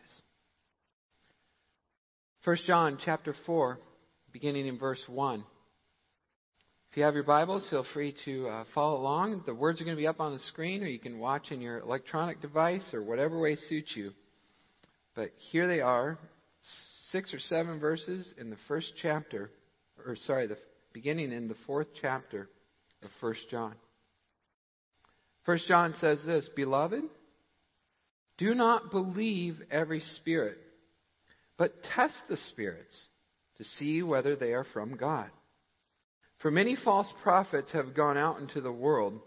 1 2.43 2.57
John 2.67 2.97
chapter 3.03 3.33
4, 3.45 3.79
beginning 4.31 4.67
in 4.67 4.77
verse 4.77 5.01
1. 5.07 5.43
If 6.93 6.97
you 6.97 7.05
have 7.05 7.15
your 7.15 7.23
Bibles, 7.23 7.67
feel 7.71 7.87
free 7.91 8.13
to 8.25 8.47
uh, 8.47 8.63
follow 8.75 9.01
along. 9.01 9.41
The 9.47 9.55
words 9.55 9.81
are 9.81 9.83
going 9.83 9.97
to 9.97 9.99
be 9.99 10.05
up 10.05 10.19
on 10.19 10.31
the 10.31 10.37
screen, 10.37 10.83
or 10.83 10.85
you 10.85 10.99
can 10.99 11.17
watch 11.17 11.49
in 11.49 11.59
your 11.59 11.79
electronic 11.79 12.39
device, 12.39 12.87
or 12.93 13.01
whatever 13.01 13.39
way 13.39 13.55
suits 13.55 13.93
you. 13.95 14.11
But 15.15 15.31
here 15.49 15.67
they 15.67 15.81
are, 15.81 16.19
six 17.09 17.33
or 17.33 17.39
seven 17.39 17.79
verses 17.79 18.31
in 18.37 18.51
the 18.51 18.57
first 18.67 18.93
chapter, 19.01 19.49
or 20.05 20.15
sorry, 20.15 20.45
the 20.45 20.59
beginning 20.93 21.31
in 21.31 21.47
the 21.47 21.55
fourth 21.65 21.87
chapter 21.99 22.47
of 23.01 23.09
1 23.21 23.35
John. 23.49 23.73
1 25.45 25.57
John 25.67 25.95
says 25.99 26.23
this 26.27 26.47
Beloved, 26.55 27.05
do 28.37 28.53
not 28.53 28.91
believe 28.91 29.57
every 29.71 30.01
spirit, 30.01 30.59
but 31.57 31.73
test 31.95 32.21
the 32.29 32.37
spirits 32.37 33.07
to 33.57 33.63
see 33.63 34.03
whether 34.03 34.35
they 34.35 34.53
are 34.53 34.67
from 34.73 34.95
God. 34.95 35.31
For 36.43 36.51
many 36.51 36.75
false 36.75 37.11
prophets 37.23 37.71
have 37.71 37.95
gone 37.95 38.17
out 38.17 38.41
into 38.41 38.59
the 38.59 38.71
world, 38.71 39.21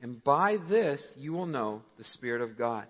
and 0.00 0.22
by 0.22 0.56
this 0.68 1.04
you 1.16 1.32
will 1.32 1.46
know 1.46 1.82
the 1.98 2.04
Spirit 2.04 2.42
of 2.42 2.56
God. 2.56 2.86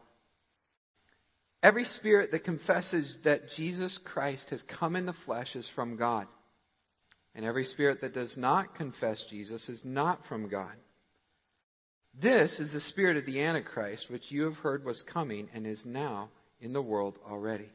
Every 1.62 1.84
spirit 1.84 2.30
that 2.32 2.44
confesses 2.44 3.16
that 3.24 3.48
Jesus 3.56 3.98
Christ 4.04 4.50
has 4.50 4.62
come 4.78 4.96
in 4.96 5.06
the 5.06 5.14
flesh 5.24 5.56
is 5.56 5.66
from 5.74 5.96
God. 5.96 6.26
And 7.34 7.46
every 7.46 7.64
spirit 7.64 8.02
that 8.02 8.12
does 8.12 8.36
not 8.36 8.74
confess 8.74 9.24
Jesus 9.30 9.66
is 9.70 9.80
not 9.82 10.20
from 10.28 10.50
God. 10.50 10.74
This 12.20 12.60
is 12.60 12.70
the 12.70 12.82
spirit 12.82 13.16
of 13.16 13.24
the 13.24 13.40
Antichrist, 13.40 14.10
which 14.10 14.30
you 14.30 14.42
have 14.42 14.56
heard 14.56 14.84
was 14.84 15.02
coming 15.10 15.48
and 15.54 15.66
is 15.66 15.82
now 15.86 16.28
in 16.60 16.74
the 16.74 16.82
world 16.82 17.16
already. 17.26 17.70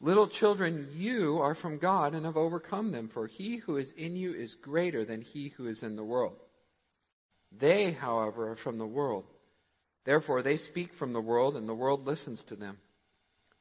Little 0.00 0.28
children, 0.28 0.88
you 0.94 1.38
are 1.38 1.54
from 1.54 1.78
God 1.78 2.14
and 2.14 2.24
have 2.24 2.36
overcome 2.36 2.90
them, 2.90 3.10
for 3.12 3.26
he 3.26 3.58
who 3.58 3.76
is 3.76 3.92
in 3.96 4.16
you 4.16 4.32
is 4.34 4.56
greater 4.62 5.04
than 5.04 5.20
he 5.20 5.52
who 5.56 5.68
is 5.68 5.82
in 5.82 5.96
the 5.96 6.04
world. 6.04 6.36
They, 7.52 7.92
however, 7.92 8.50
are 8.50 8.56
from 8.56 8.78
the 8.78 8.86
world 8.86 9.24
Therefore, 10.04 10.42
they 10.42 10.56
speak 10.56 10.90
from 10.98 11.12
the 11.12 11.20
world, 11.20 11.56
and 11.56 11.68
the 11.68 11.74
world 11.74 12.06
listens 12.06 12.42
to 12.48 12.56
them. 12.56 12.78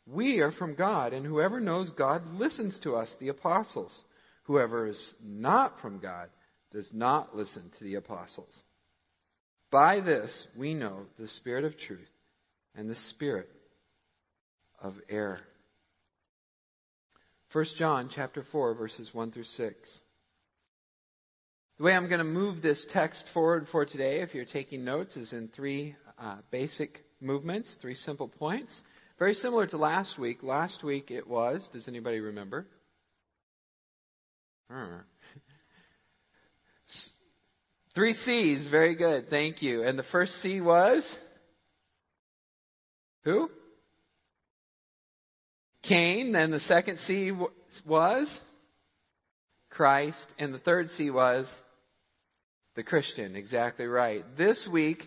We 0.05 0.39
are 0.39 0.51
from 0.51 0.75
God, 0.75 1.13
and 1.13 1.25
whoever 1.25 1.59
knows 1.59 1.91
God 1.91 2.25
listens 2.33 2.79
to 2.83 2.95
us, 2.95 3.13
the 3.19 3.27
apostles. 3.29 3.95
Whoever 4.43 4.87
is 4.87 5.13
not 5.23 5.79
from 5.81 5.99
God 5.99 6.29
does 6.73 6.89
not 6.93 7.35
listen 7.35 7.71
to 7.77 7.83
the 7.83 7.95
apostles. 7.95 8.57
By 9.71 9.99
this 9.99 10.47
we 10.57 10.73
know 10.73 11.05
the 11.19 11.27
spirit 11.27 11.65
of 11.65 11.77
truth 11.77 12.09
and 12.73 12.89
the 12.89 12.95
spirit 13.11 13.49
of 14.81 14.95
error. 15.09 15.41
1 17.51 17.65
John 17.77 18.09
chapter 18.13 18.45
4 18.51 18.75
verses 18.75 19.09
1 19.11 19.31
through 19.31 19.43
6. 19.43 19.99
The 21.77 21.83
way 21.83 21.93
I'm 21.93 22.07
going 22.07 22.19
to 22.19 22.25
move 22.25 22.61
this 22.61 22.85
text 22.91 23.23
forward 23.33 23.67
for 23.71 23.85
today, 23.85 24.21
if 24.21 24.35
you're 24.35 24.45
taking 24.45 24.83
notes, 24.83 25.15
is 25.15 25.33
in 25.33 25.49
three 25.55 25.95
uh, 26.21 26.37
basic 26.51 27.03
movements, 27.21 27.75
three 27.81 27.95
simple 27.95 28.27
points. 28.27 28.81
Very 29.17 29.33
similar 29.33 29.65
to 29.67 29.77
last 29.77 30.19
week. 30.19 30.43
Last 30.43 30.83
week 30.83 31.09
it 31.09 31.27
was, 31.27 31.67
does 31.73 31.87
anybody 31.87 32.19
remember? 32.19 32.67
Three 37.95 38.13
C's, 38.13 38.67
very 38.69 38.95
good, 38.95 39.29
thank 39.29 39.61
you. 39.61 39.83
And 39.83 39.97
the 39.97 40.03
first 40.11 40.33
C 40.41 40.61
was? 40.61 41.03
Who? 43.23 43.49
Cain. 45.83 46.35
And 46.35 46.53
the 46.53 46.59
second 46.61 46.97
C 46.99 47.31
was? 47.85 48.39
Christ. 49.69 50.25
And 50.37 50.53
the 50.53 50.59
third 50.59 50.89
C 50.91 51.09
was? 51.09 51.51
The 52.75 52.83
Christian, 52.83 53.35
exactly 53.35 53.85
right. 53.85 54.23
This 54.37 54.67
week, 54.71 55.03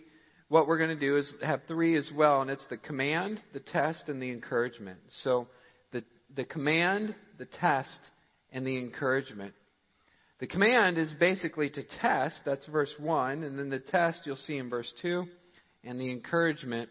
what 0.48 0.66
we're 0.66 0.76
going 0.76 0.90
to 0.90 1.00
do 1.00 1.16
is 1.16 1.32
have 1.42 1.62
three 1.66 1.96
as 1.96 2.10
well, 2.14 2.42
and 2.42 2.50
it's 2.50 2.66
the 2.68 2.76
command, 2.76 3.40
the 3.54 3.60
test, 3.60 4.08
and 4.08 4.20
the 4.20 4.30
encouragement. 4.30 4.98
So 5.22 5.48
the, 5.92 6.04
the 6.36 6.44
command, 6.44 7.14
the 7.38 7.46
test, 7.46 7.98
and 8.50 8.66
the 8.66 8.76
encouragement. 8.76 9.54
The 10.40 10.46
command 10.46 10.98
is 10.98 11.10
basically 11.18 11.70
to 11.70 11.82
test, 12.00 12.40
that's 12.44 12.66
verse 12.66 12.92
1, 12.98 13.44
and 13.44 13.58
then 13.58 13.70
the 13.70 13.78
test 13.78 14.22
you'll 14.26 14.36
see 14.36 14.58
in 14.58 14.68
verse 14.68 14.92
2, 15.00 15.24
and 15.84 15.98
the 15.98 16.10
encouragement 16.10 16.90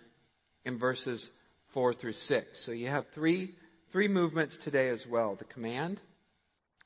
in 0.66 0.80
verses 0.80 1.30
4 1.74 1.94
through 1.94 2.14
6. 2.14 2.48
So 2.66 2.72
you 2.72 2.88
have 2.88 3.06
three, 3.14 3.54
three 3.91 4.07
movements 4.07 4.57
today 4.63 4.89
as 4.89 5.03
well 5.10 5.36
the 5.36 5.45
command, 5.45 6.00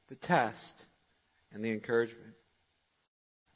the 0.10 0.16
test, 0.16 0.84
and 1.52 1.64
the 1.64 1.72
encouragement. 1.72 2.34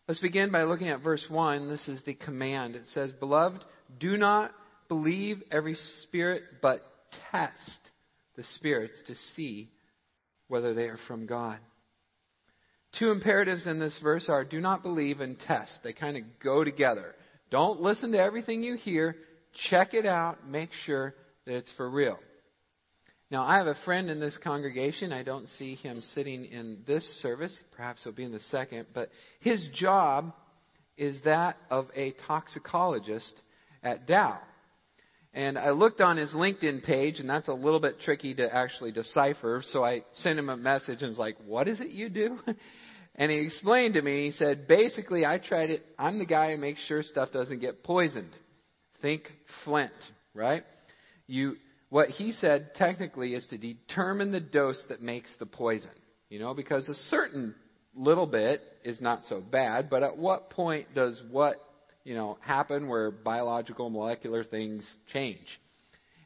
Let's 0.07 0.19
begin 0.19 0.51
by 0.51 0.63
looking 0.63 0.89
at 0.89 1.01
verse 1.03 1.25
1. 1.29 1.69
This 1.69 1.87
is 1.87 2.01
the 2.03 2.15
command. 2.15 2.75
It 2.75 2.87
says, 2.93 3.11
Beloved, 3.11 3.63
do 3.99 4.17
not 4.17 4.51
believe 4.87 5.43
every 5.51 5.75
spirit, 6.03 6.43
but 6.61 6.81
test 7.31 7.79
the 8.35 8.43
spirits 8.55 8.99
to 9.07 9.15
see 9.35 9.69
whether 10.47 10.73
they 10.73 10.85
are 10.85 10.97
from 11.07 11.27
God. 11.27 11.59
Two 12.97 13.11
imperatives 13.11 13.67
in 13.67 13.79
this 13.79 13.99
verse 14.01 14.29
are 14.29 14.43
do 14.43 14.59
not 14.59 14.81
believe 14.81 15.19
and 15.19 15.39
test. 15.39 15.79
They 15.83 15.93
kind 15.93 16.17
of 16.17 16.23
go 16.43 16.63
together. 16.63 17.13
Don't 17.51 17.81
listen 17.81 18.11
to 18.13 18.19
everything 18.19 18.63
you 18.63 18.75
hear. 18.75 19.15
Check 19.69 19.93
it 19.93 20.07
out. 20.07 20.47
Make 20.47 20.69
sure 20.85 21.13
that 21.45 21.55
it's 21.55 21.71
for 21.77 21.87
real. 21.87 22.17
Now, 23.31 23.43
I 23.43 23.57
have 23.57 23.67
a 23.67 23.75
friend 23.85 24.09
in 24.09 24.19
this 24.19 24.37
congregation. 24.43 25.11
I 25.11 25.21
don't 25.21 25.47
see 25.49 25.75
him 25.75 26.01
sitting 26.15 26.45
in 26.45 26.79
this 26.87 27.03
service. 27.21 27.55
Perhaps 27.75 28.03
he'll 28.03 28.13
be 28.13 28.23
in 28.23 28.31
the 28.31 28.39
second. 28.39 28.87
But 28.93 29.09
his 29.39 29.67
job 29.73 30.33
is 30.97 31.15
that 31.25 31.57
of 31.69 31.87
a 31.95 32.15
toxicologist 32.27 33.33
at 33.83 34.07
Dow. 34.07 34.39
And 35.31 35.59
I 35.59 35.69
looked 35.69 36.01
on 36.01 36.17
his 36.17 36.31
LinkedIn 36.31 36.83
page, 36.83 37.19
and 37.19 37.29
that's 37.29 37.47
a 37.47 37.53
little 37.53 37.79
bit 37.79 37.99
tricky 37.99 38.33
to 38.33 38.53
actually 38.53 38.91
decipher. 38.91 39.61
So 39.71 39.83
I 39.83 40.01
sent 40.13 40.39
him 40.39 40.49
a 40.49 40.57
message 40.57 41.03
and 41.03 41.09
was 41.09 41.19
like, 41.19 41.37
What 41.45 41.67
is 41.67 41.79
it 41.79 41.89
you 41.89 42.09
do? 42.09 42.39
And 43.15 43.29
he 43.29 43.39
explained 43.39 43.95
to 43.95 44.01
me, 44.01 44.27
he 44.27 44.31
said, 44.31 44.65
Basically, 44.65 45.25
I 45.25 45.39
tried 45.39 45.71
it. 45.71 45.81
I'm 45.97 46.19
the 46.19 46.25
guy 46.25 46.51
who 46.51 46.57
makes 46.57 46.79
sure 46.85 47.03
stuff 47.03 47.33
doesn't 47.33 47.59
get 47.59 47.83
poisoned. 47.83 48.29
Think 49.01 49.23
Flint, 49.65 49.91
right? 50.33 50.63
You 51.27 51.57
what 51.89 52.09
he 52.09 52.31
said 52.31 52.75
technically 52.75 53.33
is 53.33 53.45
to 53.47 53.57
determine 53.57 54.31
the 54.31 54.39
dose 54.39 54.83
that 54.89 55.01
makes 55.01 55.33
the 55.39 55.45
poison. 55.45 55.91
You 56.29 56.39
know, 56.39 56.53
because 56.53 56.87
a 56.87 56.93
certain 56.93 57.55
little 57.95 58.27
bit 58.27 58.61
is 58.83 59.01
not 59.01 59.23
so 59.23 59.41
bad, 59.41 59.89
but 59.89 60.03
at 60.03 60.17
what 60.17 60.51
point 60.51 60.93
does 60.93 61.21
what, 61.31 61.55
you 62.03 62.13
know, 62.13 62.37
happen 62.41 62.87
where 62.87 63.09
biological 63.09 63.89
molecular 63.89 64.43
things 64.43 64.87
change? 65.11 65.47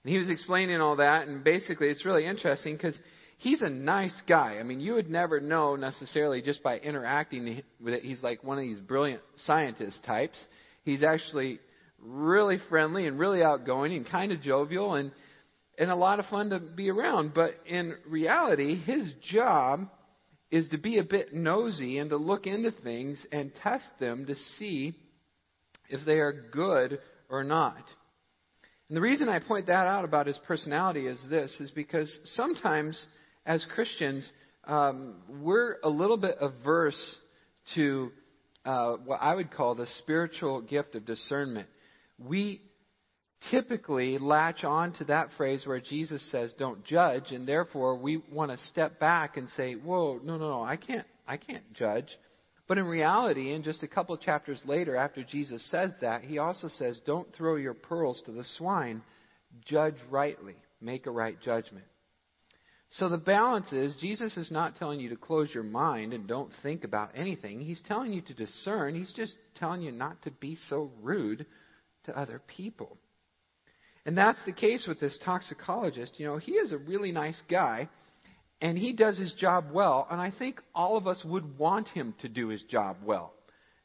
And 0.03 0.11
he 0.11 0.19
was 0.19 0.29
explaining 0.29 0.81
all 0.81 0.97
that, 0.97 1.27
and 1.27 1.43
basically 1.43 1.87
it's 1.87 2.03
really 2.03 2.25
interesting 2.25 2.75
because 2.75 2.99
he's 3.37 3.61
a 3.61 3.69
nice 3.69 4.21
guy. 4.27 4.57
I 4.59 4.63
mean, 4.63 4.81
you 4.81 4.95
would 4.95 5.09
never 5.09 5.39
know 5.39 5.77
necessarily 5.77 6.41
just 6.41 6.61
by 6.61 6.77
interacting 6.79 7.63
with 7.81 7.93
it. 7.93 8.03
He's 8.03 8.21
like 8.21 8.43
one 8.43 8.57
of 8.57 8.63
these 8.63 8.79
brilliant 8.79 9.21
scientist 9.45 10.03
types. 10.05 10.37
He's 10.83 11.01
actually 11.01 11.59
really 11.99 12.57
friendly 12.69 13.07
and 13.07 13.17
really 13.17 13.41
outgoing 13.41 13.93
and 13.93 14.05
kind 14.05 14.33
of 14.33 14.41
jovial 14.41 14.95
and 14.95 15.13
and 15.83 15.91
a 15.91 15.95
lot 15.95 16.19
of 16.19 16.25
fun 16.27 16.49
to 16.51 16.59
be 16.59 16.89
around. 16.89 17.33
But 17.33 17.51
in 17.65 17.95
reality, 18.07 18.81
his 18.81 19.13
job 19.21 19.89
is 20.49 20.69
to 20.69 20.77
be 20.77 20.97
a 20.97 21.03
bit 21.03 21.33
nosy 21.33 21.97
and 21.97 22.09
to 22.09 22.15
look 22.15 22.47
into 22.47 22.71
things 22.71 23.23
and 23.33 23.51
test 23.61 23.89
them 23.99 24.25
to 24.27 24.35
see 24.35 24.95
if 25.89 26.05
they 26.05 26.19
are 26.19 26.47
good 26.53 26.99
or 27.29 27.43
not. 27.43 27.83
And 28.87 28.95
the 28.95 29.01
reason 29.01 29.27
I 29.27 29.39
point 29.39 29.67
that 29.67 29.87
out 29.87 30.05
about 30.05 30.27
his 30.27 30.39
personality 30.47 31.05
is 31.05 31.19
this 31.29 31.53
is 31.59 31.69
because 31.71 32.17
sometimes 32.23 33.05
as 33.45 33.67
Christians, 33.75 34.31
um, 34.63 35.15
we're 35.41 35.75
a 35.83 35.89
little 35.89 36.15
bit 36.15 36.37
averse 36.39 37.17
to 37.75 38.09
uh, 38.63 38.93
what 39.03 39.17
I 39.17 39.35
would 39.35 39.51
call 39.51 39.75
the 39.75 39.87
spiritual 39.99 40.61
gift 40.61 40.95
of 40.95 41.05
discernment. 41.05 41.67
We 42.17 42.61
typically 43.51 44.17
latch 44.17 44.63
on 44.63 44.93
to 44.93 45.03
that 45.05 45.29
phrase 45.37 45.65
where 45.65 45.79
Jesus 45.79 46.21
says, 46.31 46.53
"Don't 46.55 46.83
judge," 46.83 47.31
and 47.31 47.47
therefore 47.47 47.95
we 47.97 48.17
want 48.31 48.51
to 48.51 48.57
step 48.57 48.99
back 48.99 49.37
and 49.37 49.49
say, 49.49 49.73
"Whoa, 49.75 50.19
no, 50.23 50.37
no, 50.37 50.49
no, 50.49 50.63
I 50.63 50.77
can't, 50.77 51.07
I 51.27 51.37
can't 51.37 51.73
judge." 51.73 52.17
But 52.67 52.77
in 52.77 52.85
reality, 52.85 53.53
in 53.53 53.63
just 53.63 53.83
a 53.83 53.87
couple 53.87 54.15
chapters 54.17 54.63
later, 54.65 54.95
after 54.95 55.23
Jesus 55.23 55.63
says 55.69 55.93
that, 56.01 56.23
he 56.23 56.37
also 56.37 56.67
says, 56.69 56.99
"Don't 57.01 57.31
throw 57.33 57.55
your 57.55 57.73
pearls 57.73 58.21
to 58.25 58.31
the 58.31 58.43
swine. 58.43 59.01
Judge 59.65 59.97
rightly. 60.09 60.55
make 60.81 61.05
a 61.05 61.11
right 61.11 61.39
judgment. 61.39 61.85
So 62.89 63.09
the 63.09 63.17
balance 63.17 63.71
is 63.73 63.95
Jesus 63.95 64.37
is 64.37 64.51
not 64.51 64.75
telling 64.75 64.99
you 64.99 65.09
to 65.09 65.15
close 65.15 65.53
your 65.53 65.63
mind 65.63 66.13
and 66.13 66.27
don't 66.27 66.51
think 66.61 66.83
about 66.83 67.11
anything. 67.15 67.59
He's 67.59 67.81
telling 67.87 68.13
you 68.13 68.21
to 68.21 68.33
discern. 68.33 68.93
He's 68.93 69.13
just 69.13 69.35
telling 69.55 69.81
you 69.81 69.91
not 69.91 70.21
to 70.23 70.31
be 70.31 70.57
so 70.69 70.91
rude 71.01 71.45
to 72.05 72.17
other 72.19 72.39
people. 72.45 72.97
And 74.05 74.17
that's 74.17 74.39
the 74.45 74.51
case 74.51 74.85
with 74.87 74.99
this 74.99 75.17
toxicologist. 75.23 76.19
You 76.19 76.27
know, 76.27 76.37
he 76.37 76.53
is 76.53 76.71
a 76.71 76.77
really 76.77 77.11
nice 77.11 77.41
guy 77.49 77.89
and 78.63 78.77
he 78.77 78.93
does 78.93 79.17
his 79.17 79.33
job 79.33 79.65
well, 79.73 80.07
and 80.09 80.21
I 80.21 80.31
think 80.31 80.61
all 80.73 80.95
of 80.95 81.05
us 81.05 81.21
would 81.25 81.57
want 81.57 81.89
him 81.89 82.15
to 82.21 82.29
do 82.29 82.47
his 82.47 82.63
job 82.63 82.95
well. 83.03 83.33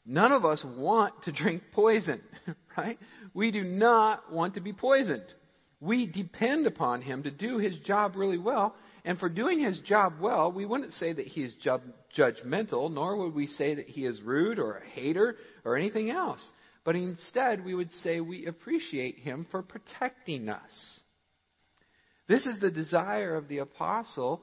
None 0.07 0.31
of 0.31 0.45
us 0.45 0.65
want 0.65 1.21
to 1.25 1.33
drink 1.33 1.65
poison, 1.73 2.21
right? 2.77 2.97
We 3.35 3.51
do 3.51 3.65
not 3.65 4.33
want 4.33 4.55
to 4.55 4.61
be 4.61 4.73
poisoned. 4.73 5.25
We 5.81 6.07
depend 6.07 6.69
upon 6.69 7.03
him 7.03 7.25
to 7.25 7.31
do 7.33 7.59
his 7.59 7.77
job 7.81 8.15
really 8.15 8.39
well, 8.39 8.77
and 9.05 9.19
for 9.19 9.29
doing 9.29 9.59
his 9.59 9.81
job 9.81 10.15
well, 10.21 10.53
we 10.53 10.65
wouldn't 10.65 10.93
say 10.93 11.13
that 11.13 11.27
he 11.27 11.43
is 11.43 11.57
judgmental, 12.17 12.93
nor 12.93 13.17
would 13.17 13.35
we 13.35 13.49
say 13.49 13.75
that 13.75 13.89
he 13.89 14.05
is 14.05 14.23
rude 14.23 14.61
or 14.61 14.77
a 14.77 14.87
hater 14.87 15.37
or 15.65 15.77
anything 15.77 16.09
else. 16.09 16.41
But 16.85 16.97
instead, 16.97 17.65
we 17.65 17.75
would 17.75 17.93
say 18.03 18.21
we 18.21 18.47
appreciate 18.47 19.19
him 19.19 19.47
for 19.51 19.63
protecting 19.63 20.49
us. 20.49 21.01
This 22.29 22.47
is 22.47 22.61
the 22.61 22.71
desire 22.71 23.35
of 23.37 23.49
the 23.49 23.59
apostle 23.59 24.43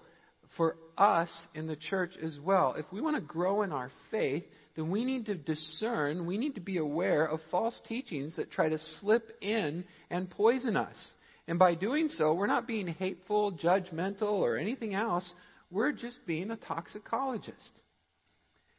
for 0.58 0.78
us 0.98 1.30
in 1.54 1.68
the 1.68 1.76
church 1.76 2.14
as 2.22 2.40
well. 2.44 2.76
If 2.78 2.86
we 2.92 3.02
want 3.02 3.16
to 3.16 3.22
grow 3.22 3.62
in 3.62 3.72
our 3.72 3.92
faith, 4.12 4.44
then 4.76 4.90
we 4.90 5.06
need 5.06 5.26
to 5.28 5.36
discern, 5.36 6.26
we 6.26 6.38
need 6.38 6.56
to 6.56 6.62
be 6.62 6.78
aware 6.78 7.26
of 7.26 7.40
false 7.52 7.80
teachings 7.88 8.36
that 8.36 8.52
try 8.52 8.70
to 8.70 8.80
slip 9.00 9.32
in 9.42 9.86
and 10.10 10.30
poison 10.30 10.76
us. 10.76 11.14
And 11.48 11.60
by 11.60 11.76
doing 11.76 12.10
so, 12.10 12.34
we're 12.34 12.48
not 12.48 12.68
being 12.68 12.88
hateful, 12.88 13.54
judgmental, 13.54 14.34
or 14.34 14.58
anything 14.58 14.96
else. 14.96 15.32
We're 15.72 15.92
just 15.92 16.26
being 16.26 16.52
a 16.52 16.58
toxicologist. 16.58 17.80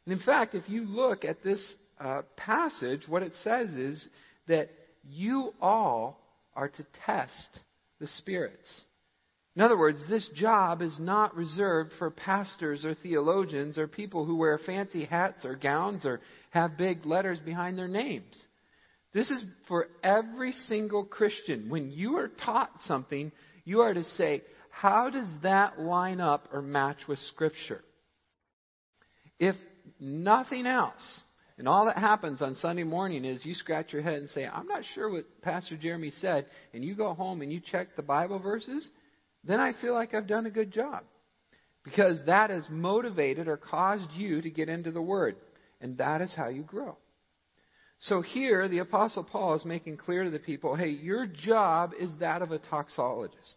And 0.05 0.13
in 0.13 0.19
fact, 0.19 0.53
if 0.53 0.67
you 0.67 0.83
look 0.85 1.23
at 1.25 1.43
this 1.43 1.75
uh, 1.99 2.21
passage, 2.35 3.01
what 3.07 3.23
it 3.23 3.33
says 3.43 3.69
is 3.69 4.07
that 4.47 4.69
you 5.09 5.53
all 5.61 6.19
are 6.55 6.69
to 6.69 6.85
test 7.05 7.59
the 7.99 8.07
spirits. 8.07 8.85
In 9.55 9.63
other 9.63 9.77
words, 9.77 9.99
this 10.07 10.29
job 10.35 10.83
is 10.83 10.97
not 10.99 11.35
reserved 11.35 11.91
for 11.97 12.11
pastors 12.11 12.85
or 12.85 12.93
theologians 12.93 13.79
or 13.79 13.87
people 13.87 14.23
who 14.23 14.35
wear 14.35 14.59
fancy 14.59 15.03
hats 15.03 15.45
or 15.45 15.55
gowns 15.55 16.05
or 16.05 16.21
have 16.51 16.77
big 16.77 17.05
letters 17.07 17.39
behind 17.39 17.77
their 17.77 17.87
names. 17.87 18.35
This 19.13 19.31
is 19.31 19.43
for 19.67 19.87
every 20.03 20.51
single 20.51 21.05
Christian. 21.05 21.69
When 21.69 21.89
you 21.89 22.17
are 22.17 22.27
taught 22.27 22.69
something, 22.81 23.31
you 23.65 23.81
are 23.81 23.95
to 23.95 24.03
say, 24.03 24.43
how 24.69 25.09
does 25.09 25.27
that 25.41 25.79
line 25.79 26.21
up 26.21 26.49
or 26.53 26.61
match 26.61 27.07
with 27.07 27.17
Scripture? 27.17 27.81
If 29.39 29.55
nothing 29.99 30.67
else, 30.67 31.23
and 31.57 31.67
all 31.67 31.85
that 31.85 31.97
happens 31.97 32.41
on 32.41 32.53
Sunday 32.55 32.83
morning 32.83 33.25
is 33.25 33.45
you 33.45 33.55
scratch 33.55 33.91
your 33.91 34.03
head 34.03 34.15
and 34.15 34.29
say, 34.29 34.45
I'm 34.45 34.67
not 34.67 34.83
sure 34.93 35.09
what 35.09 35.41
Pastor 35.41 35.75
Jeremy 35.75 36.11
said, 36.11 36.45
and 36.73 36.85
you 36.85 36.95
go 36.95 37.13
home 37.13 37.41
and 37.41 37.51
you 37.51 37.59
check 37.59 37.95
the 37.95 38.03
Bible 38.03 38.37
verses, 38.37 38.87
then 39.43 39.59
I 39.59 39.73
feel 39.81 39.93
like 39.93 40.13
I've 40.13 40.27
done 40.27 40.45
a 40.45 40.51
good 40.51 40.71
job. 40.71 41.03
Because 41.83 42.19
that 42.27 42.51
has 42.51 42.67
motivated 42.69 43.47
or 43.47 43.57
caused 43.57 44.11
you 44.11 44.41
to 44.41 44.49
get 44.49 44.69
into 44.69 44.91
the 44.91 45.01
Word. 45.01 45.37
And 45.81 45.97
that 45.97 46.21
is 46.21 46.33
how 46.35 46.49
you 46.49 46.61
grow. 46.61 46.97
So 47.99 48.21
here, 48.21 48.67
the 48.67 48.79
Apostle 48.79 49.23
Paul 49.23 49.55
is 49.55 49.65
making 49.65 49.97
clear 49.97 50.23
to 50.23 50.29
the 50.29 50.37
people 50.37 50.75
hey, 50.75 50.89
your 50.89 51.25
job 51.25 51.93
is 51.99 52.11
that 52.19 52.43
of 52.43 52.51
a 52.51 52.59
toxologist. 52.59 53.55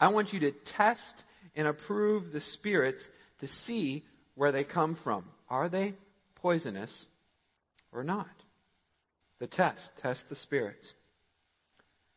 I 0.00 0.08
want 0.08 0.32
you 0.32 0.40
to 0.40 0.52
test 0.76 1.24
and 1.54 1.66
approve 1.66 2.32
the 2.32 2.40
spirits 2.40 3.04
to 3.40 3.48
see 3.66 4.04
where 4.34 4.52
they 4.52 4.64
come 4.64 4.96
from. 5.02 5.24
Are 5.50 5.68
they 5.68 5.94
poisonous 6.36 7.06
or 7.96 8.04
not? 8.04 8.28
The 9.40 9.46
test. 9.46 9.90
Test 10.02 10.24
the 10.28 10.36
spirits. 10.36 10.92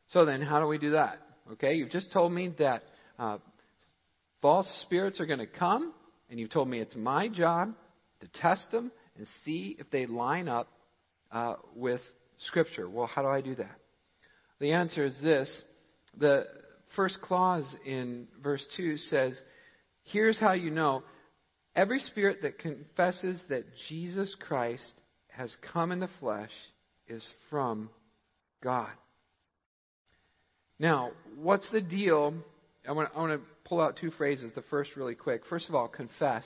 So 0.08 0.26
then, 0.26 0.42
how 0.42 0.60
do 0.60 0.68
we 0.68 0.78
do 0.78 0.92
that? 0.92 1.20
Okay, 1.54 1.76
you've 1.76 1.92
just 1.92 2.12
told 2.12 2.32
me 2.32 2.54
that 2.60 2.84
uh, 3.18 3.38
false 4.42 4.68
spirits 4.86 5.20
are 5.20 5.26
going 5.26 5.40
to 5.40 5.48
come, 5.48 5.94
and 6.30 6.40
you've 6.40 6.52
told 6.52 6.68
me 6.68 6.80
it's 6.80 6.96
my 6.96 7.28
job 7.28 7.74
to 8.22 8.28
test 8.42 8.72
them 8.72 8.92
and 9.18 9.28
see 9.44 9.76
if 9.80 9.90
they 9.92 10.06
line 10.06 10.48
up 10.48 10.68
uh, 11.32 11.56
with 11.76 12.02
Scripture. 12.38 12.90
Well, 12.90 13.08
how 13.08 13.22
do 13.22 13.28
I 13.28 13.42
do 13.42 13.56
that? 13.56 13.76
The 14.60 14.74
answer 14.74 15.06
is 15.06 15.16
this. 15.22 15.64
The 16.18 16.46
first 16.96 17.22
clause 17.22 17.76
in 17.86 18.28
verse 18.42 18.66
2 18.78 18.98
says, 18.98 19.40
Here's 20.04 20.40
how 20.40 20.54
you 20.54 20.72
know 20.72 21.04
every 21.76 22.00
spirit 22.00 22.40
that 22.42 22.60
confesses 22.60 23.44
that 23.50 23.64
Jesus 23.88 24.36
Christ 24.40 24.94
has 25.40 25.56
come 25.72 25.94
in 25.94 26.02
the 26.02 26.10
flesh 26.20 26.52
is 27.08 27.26
from 27.50 27.90
God. 28.62 28.92
Now, 30.78 31.12
what's 31.38 31.70
the 31.72 31.80
deal? 31.80 32.34
I 32.88 32.92
want, 32.92 33.14
to 33.14 33.40
pull 33.64 33.80
out 33.80 33.98
two 34.02 34.12
phrases. 34.12 34.52
The 34.54 34.64
first, 34.64 34.98
really 34.98 35.16
quick. 35.16 35.44
First 35.50 35.70
of 35.70 35.76
all, 35.76 35.88
confess. 35.88 36.46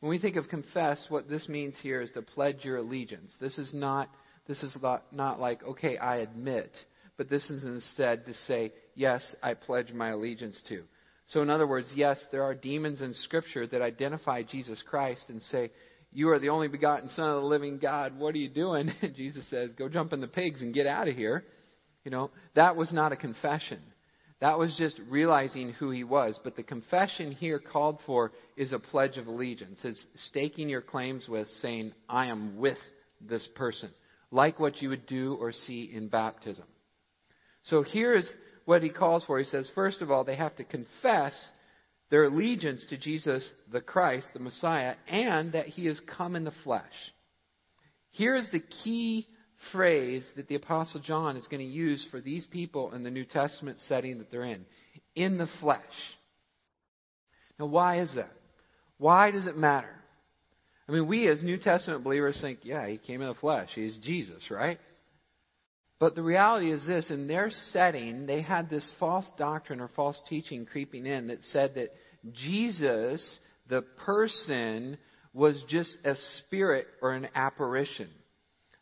When 0.00 0.08
we 0.08 0.18
think 0.18 0.36
of 0.36 0.48
confess, 0.48 1.04
what 1.10 1.28
this 1.28 1.50
means 1.50 1.74
here 1.82 2.00
is 2.00 2.10
to 2.12 2.22
pledge 2.22 2.64
your 2.64 2.78
allegiance. 2.78 3.30
This 3.40 3.58
is 3.58 3.72
not 3.74 4.08
this 4.46 4.62
is 4.62 4.76
not 5.12 5.40
like, 5.40 5.62
okay, 5.62 5.96
I 5.96 6.16
admit, 6.16 6.70
but 7.16 7.30
this 7.30 7.48
is 7.48 7.64
instead 7.64 8.26
to 8.26 8.34
say, 8.46 8.72
yes, 8.94 9.24
I 9.42 9.54
pledge 9.54 9.92
my 9.92 10.10
allegiance 10.10 10.62
to. 10.68 10.82
So, 11.26 11.40
in 11.40 11.48
other 11.48 11.66
words, 11.66 11.90
yes, 11.94 12.22
there 12.30 12.42
are 12.42 12.54
demons 12.54 13.00
in 13.00 13.14
Scripture 13.14 13.66
that 13.66 13.80
identify 13.80 14.42
Jesus 14.42 14.82
Christ 14.86 15.24
and 15.28 15.40
say, 15.40 15.70
You 16.14 16.30
are 16.30 16.38
the 16.38 16.50
only 16.50 16.68
begotten 16.68 17.08
Son 17.10 17.28
of 17.28 17.42
the 17.42 17.48
living 17.48 17.78
God. 17.78 18.16
What 18.16 18.34
are 18.36 18.38
you 18.38 18.48
doing? 18.48 18.90
And 19.02 19.14
Jesus 19.16 19.48
says, 19.50 19.70
Go 19.76 19.88
jump 19.88 20.12
in 20.12 20.20
the 20.20 20.28
pigs 20.28 20.62
and 20.62 20.72
get 20.72 20.86
out 20.86 21.08
of 21.08 21.16
here. 21.16 21.44
You 22.04 22.12
know, 22.12 22.30
that 22.54 22.76
was 22.76 22.92
not 22.92 23.12
a 23.12 23.16
confession. 23.16 23.80
That 24.40 24.58
was 24.58 24.74
just 24.76 25.00
realizing 25.10 25.72
who 25.72 25.90
he 25.90 26.04
was. 26.04 26.38
But 26.44 26.54
the 26.54 26.62
confession 26.62 27.32
here 27.32 27.58
called 27.58 27.98
for 28.06 28.32
is 28.56 28.72
a 28.72 28.78
pledge 28.78 29.16
of 29.16 29.26
allegiance. 29.26 29.80
It's 29.84 30.06
staking 30.28 30.68
your 30.68 30.82
claims 30.82 31.28
with 31.28 31.48
saying, 31.60 31.92
I 32.08 32.26
am 32.26 32.58
with 32.58 32.78
this 33.20 33.48
person, 33.56 33.90
like 34.30 34.60
what 34.60 34.82
you 34.82 34.90
would 34.90 35.06
do 35.06 35.34
or 35.40 35.50
see 35.50 35.90
in 35.92 36.08
baptism. 36.08 36.66
So 37.64 37.82
here's 37.82 38.30
what 38.66 38.82
he 38.82 38.90
calls 38.90 39.24
for. 39.24 39.38
He 39.38 39.44
says, 39.46 39.70
first 39.74 40.02
of 40.02 40.10
all, 40.10 40.24
they 40.24 40.36
have 40.36 40.54
to 40.56 40.64
confess 40.64 41.32
their 42.10 42.24
allegiance 42.24 42.84
to 42.90 42.98
Jesus 42.98 43.48
the 43.72 43.80
Christ, 43.80 44.26
the 44.32 44.40
Messiah, 44.40 44.94
and 45.08 45.52
that 45.52 45.66
he 45.66 45.86
has 45.86 46.00
come 46.00 46.36
in 46.36 46.44
the 46.44 46.52
flesh. 46.62 46.84
Here's 48.12 48.48
the 48.50 48.62
key 48.84 49.26
phrase 49.72 50.28
that 50.36 50.48
the 50.48 50.54
Apostle 50.54 51.00
John 51.00 51.36
is 51.36 51.46
going 51.48 51.64
to 51.64 51.72
use 51.72 52.06
for 52.10 52.20
these 52.20 52.46
people 52.46 52.92
in 52.92 53.02
the 53.02 53.10
New 53.10 53.24
Testament 53.24 53.78
setting 53.80 54.18
that 54.18 54.30
they're 54.30 54.44
in 54.44 54.64
in 55.14 55.38
the 55.38 55.48
flesh. 55.60 55.80
Now, 57.58 57.66
why 57.66 58.00
is 58.00 58.12
that? 58.14 58.32
Why 58.98 59.30
does 59.30 59.46
it 59.46 59.56
matter? 59.56 59.94
I 60.88 60.92
mean, 60.92 61.06
we 61.06 61.28
as 61.28 61.42
New 61.42 61.56
Testament 61.56 62.04
believers 62.04 62.38
think, 62.40 62.60
yeah, 62.62 62.86
he 62.86 62.98
came 62.98 63.22
in 63.22 63.28
the 63.28 63.34
flesh. 63.34 63.70
He's 63.74 63.96
Jesus, 63.98 64.50
right? 64.50 64.78
But 66.04 66.14
the 66.14 66.22
reality 66.22 66.70
is 66.70 66.84
this 66.84 67.08
in 67.08 67.26
their 67.26 67.48
setting, 67.70 68.26
they 68.26 68.42
had 68.42 68.68
this 68.68 68.86
false 69.00 69.26
doctrine 69.38 69.80
or 69.80 69.88
false 69.88 70.20
teaching 70.28 70.66
creeping 70.66 71.06
in 71.06 71.28
that 71.28 71.40
said 71.44 71.76
that 71.76 71.94
Jesus, 72.30 73.38
the 73.70 73.80
person, 74.04 74.98
was 75.32 75.64
just 75.66 75.96
a 76.04 76.14
spirit 76.14 76.88
or 77.00 77.14
an 77.14 77.28
apparition. 77.34 78.10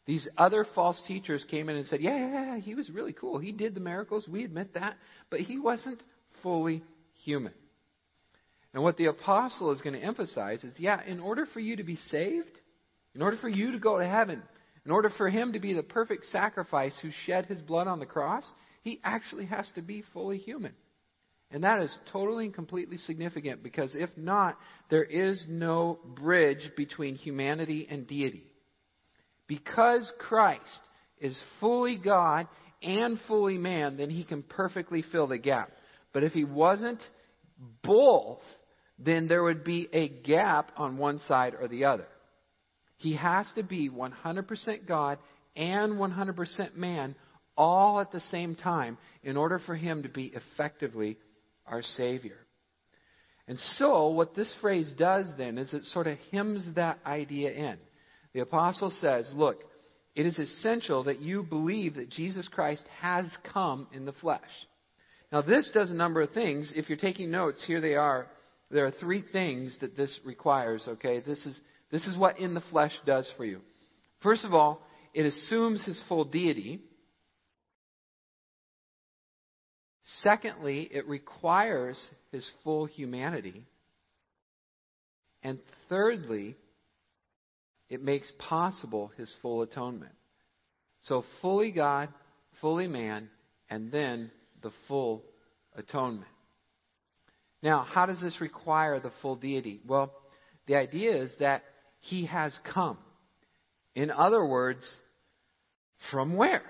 These 0.05 0.27
other 0.37 0.67
false 0.75 1.01
teachers 1.07 1.47
came 1.49 1.69
in 1.69 1.77
and 1.77 1.87
said, 1.87 2.01
yeah, 2.01 2.19
yeah, 2.19 2.45
yeah, 2.55 2.59
he 2.59 2.75
was 2.75 2.91
really 2.91 3.13
cool. 3.13 3.39
He 3.39 3.53
did 3.53 3.77
the 3.77 3.81
miracles. 3.81 4.27
We 4.27 4.43
admit 4.43 4.75
that. 4.75 4.97
But 5.31 5.43
he 5.43 5.61
wasn't 5.61 6.03
fully 6.43 6.83
human. 7.23 7.55
And 8.75 8.83
what 8.83 8.97
the 8.97 9.07
apostle 9.07 9.71
is 9.71 9.81
going 9.81 9.95
to 9.95 10.05
emphasize 10.05 10.65
is 10.65 10.75
yeah, 10.77 11.01
in 11.07 11.21
order 11.21 11.47
for 11.55 11.61
you 11.61 11.77
to 11.77 11.85
be 11.85 11.95
saved, 11.95 12.59
in 13.15 13.23
order 13.23 13.37
for 13.41 13.49
you 13.49 13.71
to 13.71 13.79
go 13.79 14.01
to 14.01 14.09
heaven, 14.09 14.43
in 14.85 14.91
order 14.91 15.11
for 15.11 15.29
him 15.29 15.53
to 15.53 15.61
be 15.61 15.75
the 15.75 15.83
perfect 15.83 16.27
sacrifice 16.27 16.99
who 17.01 17.11
shed 17.25 17.47
his 17.47 17.61
blood 17.61 17.87
on 17.87 18.01
the 18.01 18.07
cross, 18.07 18.51
he 18.83 19.01
actually 19.05 19.47
has 19.47 19.71
to 19.77 19.83
be 19.83 20.03
fully 20.13 20.39
human. 20.39 20.75
And 21.53 21.65
that 21.65 21.83
is 21.83 21.97
totally 22.11 22.47
and 22.47 22.55
completely 22.55 22.97
significant 22.97 23.63
because 23.63 23.93
if 23.95 24.11
not, 24.17 24.57
there 24.89 25.05
is 25.05 25.45
no 25.49 25.99
bridge 26.17 26.71
between 26.77 27.15
humanity 27.15 27.87
and 27.89 28.07
deity. 28.07 28.45
Because 29.47 30.11
Christ 30.19 30.81
is 31.21 31.39
fully 31.61 31.97
God 31.97 32.49
and 32.83 33.19
fully 33.29 33.59
man, 33.59 33.99
then 33.99 34.11
he 34.11 34.25
can 34.25 34.43
perfectly 34.43 35.05
fill 35.13 35.27
the 35.27 35.39
gap. 35.39 35.71
But 36.13 36.25
if 36.25 36.33
he 36.33 36.45
wasn't 36.45 37.03
both, 37.83 38.41
then 38.99 39.29
there 39.29 39.43
would 39.43 39.63
be 39.63 39.89
a 39.93 40.09
gap 40.09 40.73
on 40.77 40.97
one 40.97 41.19
side 41.21 41.55
or 41.61 41.69
the 41.69 41.85
other. 41.85 42.07
He 43.03 43.17
has 43.17 43.51
to 43.57 43.63
be 43.63 43.91
100% 43.91 44.87
God 44.87 45.19
and 45.57 45.95
100% 45.95 46.77
man 46.77 47.15
all 47.57 48.01
at 48.01 48.13
the 48.13 48.21
same 48.21 48.55
time 48.55 48.97
in 49.23 49.37
order 49.37 49.59
for 49.59 49.75
him 49.75 50.05
to 50.05 50.09
be 50.09 50.33
effectively 50.35 51.19
our 51.67 51.83
Savior. 51.83 52.39
And 53.49 53.59
so, 53.77 54.09
what 54.11 54.35
this 54.35 54.55
phrase 54.61 54.95
does 54.97 55.27
then 55.37 55.59
is 55.59 55.75
it 55.75 55.85
sort 55.87 56.07
of 56.07 56.17
hems 56.31 56.67
that 56.77 56.99
idea 57.05 57.51
in. 57.51 57.77
The 58.35 58.41
apostle 58.41 58.91
says, 58.91 59.31
Look, 59.35 59.59
it 60.15 60.25
is 60.25 60.39
essential 60.39 61.05
that 61.05 61.21
you 61.21 61.43
believe 61.43 61.97
that 61.97 62.09
Jesus 62.09 62.49
Christ 62.49 62.85
has 63.01 63.27
come 63.53 63.89
in 63.93 64.05
the 64.05 64.13
flesh. 64.13 64.41
Now, 65.33 65.43
this 65.43 65.71
does 65.75 65.91
a 65.91 65.95
number 65.95 66.23
of 66.23 66.31
things. 66.31 66.73
If 66.77 66.89
you're 66.89 66.99
taking 66.99 67.31
notes, 67.31 67.65
here 67.67 67.81
they 67.81 67.95
are. 67.95 68.29
There 68.71 68.87
are 68.87 68.93
three 68.93 69.25
things 69.33 69.77
that 69.81 69.97
this 69.97 70.21
requires, 70.25 70.87
okay? 70.87 71.21
This 71.21 71.45
is, 71.45 71.61
this 71.93 72.07
is 72.07 72.17
what 72.17 72.41
in 72.41 72.55
the 72.55 72.63
flesh 72.73 72.93
does 73.07 73.31
for 73.37 73.45
you. 73.45 73.61
First 74.23 74.45
of 74.45 74.55
all, 74.55 74.81
it 75.13 75.27
assumes 75.27 75.85
his 75.85 76.03
full 76.09 76.25
deity. 76.25 76.81
Secondly, 80.23 80.89
it 80.91 81.07
requires 81.07 82.03
his 82.33 82.51
full 82.65 82.87
humanity. 82.87 83.67
And 85.43 85.59
thirdly, 85.91 86.57
it 87.91 88.03
makes 88.03 88.33
possible 88.39 89.13
his 89.19 89.33
full 89.43 89.61
atonement. 89.61 90.15
So, 91.03 91.25
fully 91.43 91.73
God, 91.73 92.09
fully 92.61 92.87
man, 92.87 93.29
and 93.69 93.93
then 93.93 94.31
the 94.63 94.71
full 94.89 95.25
atonement. 95.77 96.31
Now, 97.63 97.87
how 97.89 98.07
does 98.07 98.21
this 98.21 98.41
require 98.41 98.99
the 98.99 99.13
full 99.21 99.37
deity? 99.37 99.81
Well, 99.87 100.13
the 100.67 100.77
idea 100.77 101.23
is 101.23 101.33
that 101.39 101.65
he 102.03 102.27
has 102.27 102.57
come. 102.75 102.99
In 103.95 104.11
other 104.11 104.45
words, 104.45 104.87
from 106.11 106.37
where? 106.37 106.63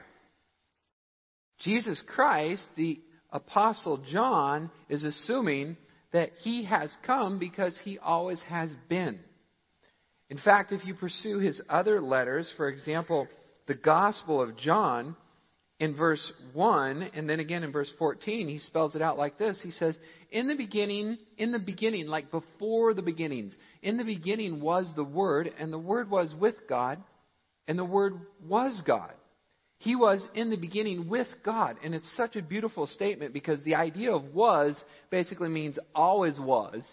Jesus 1.61 2.03
Christ, 2.07 2.64
the 2.77 3.01
Apostle 3.31 4.05
John 4.11 4.71
is 4.88 5.05
assuming 5.05 5.77
that 6.12 6.31
he 6.40 6.64
has 6.64 6.95
come 7.07 7.38
because 7.38 7.79
he 7.85 7.99
always 7.99 8.40
has 8.42 8.71
been. 8.88 9.21
In 10.29 10.38
fact, 10.38 10.73
if 10.73 10.85
you 10.85 10.95
pursue 10.95 11.38
his 11.38 11.61
other 11.68 12.01
letters, 12.01 12.53
for 12.57 12.68
example, 12.68 13.27
the 13.66 13.75
Gospel 13.75 14.42
of 14.42 14.57
John, 14.57 15.16
in 15.83 15.97
verse 15.97 16.33
1 16.53 17.11
and 17.12 17.29
then 17.29 17.40
again 17.40 17.64
in 17.64 17.73
verse 17.73 17.90
14, 17.99 18.47
he 18.47 18.61
spells 18.61 18.95
it 18.95 19.03
out 19.03 19.18
like 19.18 19.37
this. 19.37 19.61
He 19.61 19.73
says, 19.73 19.99
In 20.31 20.47
the 20.47 20.55
beginning, 20.55 21.18
in 21.37 21.51
the 21.51 21.59
beginning, 21.59 22.07
like 22.07 22.31
before 22.31 22.95
the 22.95 23.03
beginnings, 23.03 23.53
in 23.83 23.97
the 23.97 24.05
beginning 24.05 24.61
was 24.61 24.88
the 24.95 25.03
Word, 25.03 25.51
and 25.59 25.73
the 25.73 25.79
Word 25.79 26.09
was 26.09 26.33
with 26.38 26.55
God, 26.68 27.03
and 27.66 27.77
the 27.77 27.85
Word 27.85 28.14
was 28.47 28.81
God. 28.87 29.11
He 29.79 29.97
was 29.97 30.25
in 30.35 30.51
the 30.51 30.57
beginning 30.57 31.09
with 31.09 31.27
God. 31.45 31.79
And 31.83 31.97
it's 31.97 32.16
such 32.16 32.37
a 32.37 32.42
beautiful 32.42 32.87
statement 32.87 33.35
because 33.35 33.61
the 33.64 33.75
idea 33.75 34.12
of 34.14 34.33
was 34.33 34.81
basically 35.11 35.49
means 35.49 35.81
always 35.97 36.38
was. 36.38 36.88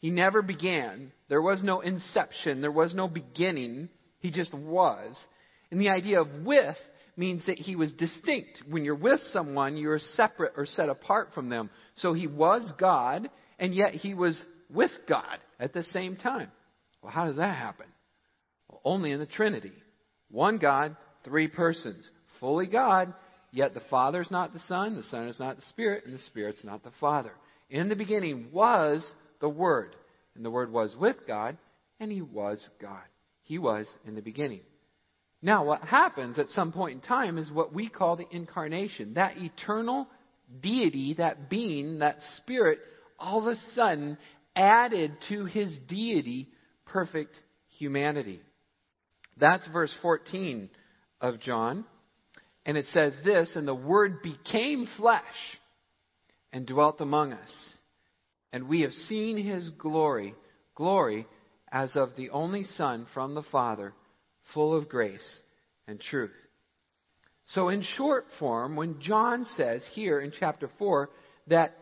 He 0.00 0.10
never 0.10 0.42
began. 0.42 1.12
There 1.28 1.40
was 1.40 1.62
no 1.62 1.82
inception. 1.82 2.62
There 2.62 2.72
was 2.72 2.96
no 2.96 3.06
beginning. 3.06 3.90
He 4.18 4.32
just 4.32 4.52
was. 4.52 5.16
And 5.70 5.80
the 5.80 5.90
idea 5.90 6.20
of 6.20 6.26
with 6.44 6.76
means 7.16 7.42
that 7.46 7.58
he 7.58 7.76
was 7.76 7.92
distinct. 7.92 8.62
When 8.68 8.84
you're 8.84 8.94
with 8.94 9.20
someone, 9.32 9.76
you're 9.76 9.98
separate 9.98 10.52
or 10.56 10.66
set 10.66 10.88
apart 10.88 11.30
from 11.34 11.48
them. 11.48 11.70
So 11.96 12.12
he 12.12 12.26
was 12.26 12.72
God, 12.78 13.28
and 13.58 13.74
yet 13.74 13.94
he 13.94 14.14
was 14.14 14.42
with 14.68 14.90
God 15.08 15.38
at 15.60 15.72
the 15.72 15.84
same 15.84 16.16
time. 16.16 16.50
Well, 17.02 17.12
how 17.12 17.26
does 17.26 17.36
that 17.36 17.56
happen? 17.56 17.86
Well, 18.68 18.80
only 18.84 19.12
in 19.12 19.20
the 19.20 19.26
Trinity. 19.26 19.72
One 20.30 20.58
God, 20.58 20.96
three 21.24 21.48
persons 21.48 22.08
fully 22.40 22.66
God, 22.66 23.14
yet 23.52 23.74
the 23.74 23.82
Father 23.88 24.20
is 24.20 24.30
not 24.30 24.52
the 24.52 24.58
Son, 24.60 24.96
the 24.96 25.02
Son 25.04 25.28
is 25.28 25.38
not 25.38 25.56
the 25.56 25.62
Spirit, 25.62 26.04
and 26.04 26.14
the 26.14 26.22
Spirit's 26.22 26.64
not 26.64 26.82
the 26.82 26.90
Father. 27.00 27.32
In 27.70 27.88
the 27.88 27.96
beginning 27.96 28.48
was 28.52 29.08
the 29.40 29.48
Word, 29.48 29.96
and 30.34 30.44
the 30.44 30.50
Word 30.50 30.72
was 30.72 30.94
with 30.96 31.16
God, 31.26 31.56
and 32.00 32.10
He 32.10 32.22
was 32.22 32.68
God. 32.80 33.02
He 33.42 33.58
was 33.58 33.86
in 34.04 34.14
the 34.14 34.22
beginning. 34.22 34.60
Now, 35.44 35.66
what 35.66 35.82
happens 35.82 36.38
at 36.38 36.48
some 36.48 36.72
point 36.72 36.94
in 36.94 37.00
time 37.02 37.36
is 37.36 37.50
what 37.50 37.74
we 37.74 37.90
call 37.90 38.16
the 38.16 38.26
incarnation. 38.30 39.12
That 39.14 39.36
eternal 39.36 40.08
deity, 40.62 41.16
that 41.18 41.50
being, 41.50 41.98
that 41.98 42.16
spirit, 42.38 42.78
all 43.18 43.40
of 43.40 43.46
a 43.48 43.56
sudden 43.74 44.16
added 44.56 45.12
to 45.28 45.44
his 45.44 45.78
deity 45.86 46.48
perfect 46.86 47.38
humanity. 47.76 48.40
That's 49.36 49.66
verse 49.68 49.94
14 50.00 50.70
of 51.20 51.40
John. 51.40 51.84
And 52.64 52.78
it 52.78 52.86
says 52.94 53.12
this, 53.22 53.52
and 53.54 53.68
the 53.68 53.74
Word 53.74 54.22
became 54.22 54.88
flesh 54.96 55.22
and 56.54 56.66
dwelt 56.66 57.02
among 57.02 57.34
us. 57.34 57.74
And 58.50 58.66
we 58.66 58.80
have 58.80 58.92
seen 58.92 59.36
his 59.36 59.68
glory, 59.76 60.34
glory 60.74 61.26
as 61.70 61.96
of 61.96 62.16
the 62.16 62.30
only 62.30 62.62
Son 62.62 63.06
from 63.12 63.34
the 63.34 63.42
Father, 63.42 63.92
full 64.54 64.74
of 64.74 64.88
grace 64.88 65.42
and 65.86 66.00
truth. 66.00 66.30
So, 67.46 67.68
in 67.68 67.82
short 67.82 68.24
form, 68.38 68.74
when 68.76 69.00
John 69.00 69.44
says 69.44 69.84
here 69.92 70.20
in 70.20 70.32
chapter 70.38 70.70
4 70.78 71.10
that 71.48 71.76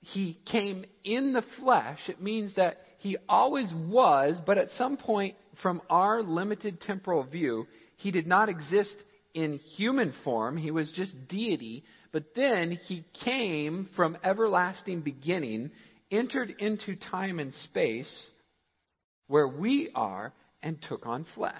he 0.00 0.38
came 0.46 0.84
in 1.02 1.32
the 1.32 1.42
flesh, 1.58 1.98
it 2.08 2.22
means 2.22 2.54
that 2.54 2.76
he 2.98 3.16
always 3.28 3.72
was, 3.74 4.38
but 4.46 4.56
at 4.56 4.70
some 4.70 4.96
point, 4.96 5.34
from 5.62 5.82
our 5.90 6.22
limited 6.22 6.80
temporal 6.80 7.24
view, 7.24 7.66
he 7.96 8.10
did 8.10 8.26
not 8.26 8.48
exist 8.48 8.96
in 9.34 9.58
human 9.76 10.14
form. 10.22 10.56
He 10.56 10.70
was 10.70 10.92
just 10.92 11.28
deity. 11.28 11.84
But 12.12 12.34
then 12.36 12.70
he 12.70 13.04
came 13.24 13.88
from 13.96 14.16
everlasting 14.22 15.00
beginning, 15.00 15.72
entered 16.10 16.54
into 16.58 16.94
time 16.94 17.40
and 17.40 17.52
space 17.52 18.30
where 19.26 19.48
we 19.48 19.90
are, 19.94 20.32
and 20.62 20.80
took 20.88 21.06
on 21.06 21.26
flesh. 21.34 21.52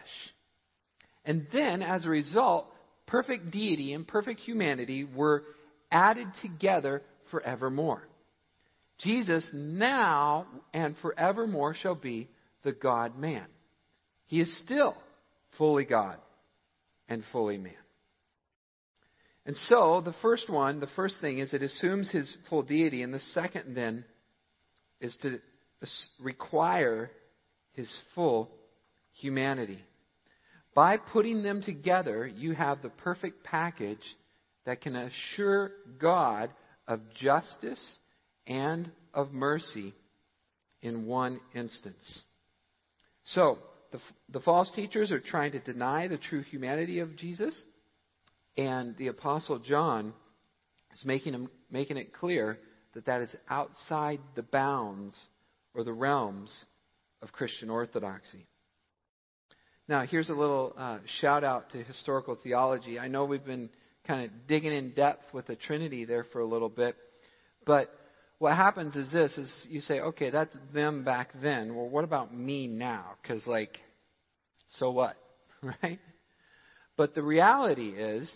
And 1.24 1.46
then, 1.52 1.82
as 1.82 2.04
a 2.04 2.10
result, 2.10 2.66
perfect 3.06 3.50
deity 3.50 3.92
and 3.92 4.06
perfect 4.06 4.40
humanity 4.40 5.04
were 5.04 5.44
added 5.90 6.28
together 6.42 7.02
forevermore. 7.30 8.06
Jesus 8.98 9.48
now 9.52 10.46
and 10.72 10.96
forevermore 10.98 11.74
shall 11.74 11.94
be 11.94 12.28
the 12.62 12.72
God 12.72 13.18
man. 13.18 13.46
He 14.26 14.40
is 14.40 14.58
still 14.60 14.96
fully 15.58 15.84
God 15.84 16.18
and 17.08 17.22
fully 17.32 17.58
man. 17.58 17.74
And 19.46 19.56
so, 19.68 20.00
the 20.02 20.14
first 20.22 20.48
one, 20.48 20.80
the 20.80 20.88
first 20.96 21.20
thing 21.20 21.38
is 21.38 21.52
it 21.52 21.62
assumes 21.62 22.10
his 22.10 22.34
full 22.48 22.62
deity, 22.62 23.02
and 23.02 23.12
the 23.12 23.20
second 23.20 23.74
then 23.74 24.04
is 25.00 25.14
to 25.20 25.38
require 26.22 27.10
his 27.72 27.94
full 28.14 28.50
humanity. 29.12 29.84
By 30.74 30.96
putting 30.96 31.42
them 31.42 31.62
together, 31.62 32.26
you 32.26 32.52
have 32.52 32.82
the 32.82 32.88
perfect 32.88 33.44
package 33.44 34.04
that 34.66 34.80
can 34.80 34.96
assure 34.96 35.70
God 36.00 36.50
of 36.88 37.00
justice 37.14 37.98
and 38.46 38.90
of 39.12 39.32
mercy 39.32 39.94
in 40.82 41.06
one 41.06 41.40
instance. 41.54 42.22
So, 43.24 43.58
the, 43.92 44.00
the 44.30 44.40
false 44.40 44.70
teachers 44.74 45.12
are 45.12 45.20
trying 45.20 45.52
to 45.52 45.60
deny 45.60 46.08
the 46.08 46.18
true 46.18 46.42
humanity 46.42 46.98
of 46.98 47.16
Jesus, 47.16 47.62
and 48.56 48.96
the 48.96 49.06
Apostle 49.08 49.60
John 49.60 50.12
is 50.92 51.04
making, 51.04 51.48
making 51.70 51.96
it 51.96 52.12
clear 52.12 52.58
that 52.94 53.06
that 53.06 53.22
is 53.22 53.34
outside 53.48 54.20
the 54.34 54.42
bounds 54.42 55.16
or 55.74 55.84
the 55.84 55.92
realms 55.92 56.64
of 57.22 57.32
Christian 57.32 57.70
orthodoxy. 57.70 58.46
Now, 59.86 60.06
here's 60.06 60.30
a 60.30 60.34
little 60.34 60.72
uh, 60.78 60.98
shout 61.20 61.44
out 61.44 61.70
to 61.72 61.84
historical 61.84 62.38
theology. 62.42 62.98
I 62.98 63.08
know 63.08 63.26
we've 63.26 63.44
been 63.44 63.68
kind 64.06 64.24
of 64.24 64.30
digging 64.48 64.72
in 64.72 64.92
depth 64.92 65.34
with 65.34 65.46
the 65.46 65.56
Trinity 65.56 66.06
there 66.06 66.24
for 66.32 66.40
a 66.40 66.46
little 66.46 66.70
bit, 66.70 66.96
but 67.66 67.90
what 68.38 68.56
happens 68.56 68.96
is 68.96 69.12
this: 69.12 69.36
is 69.36 69.66
you 69.68 69.80
say, 69.80 70.00
okay, 70.00 70.30
that's 70.30 70.56
them 70.72 71.04
back 71.04 71.32
then. 71.42 71.74
Well, 71.74 71.88
what 71.88 72.02
about 72.02 72.34
me 72.34 72.66
now? 72.66 73.16
Because 73.20 73.46
like, 73.46 73.78
so 74.78 74.90
what, 74.90 75.16
right? 75.82 76.00
But 76.96 77.14
the 77.14 77.22
reality 77.22 77.88
is, 77.90 78.34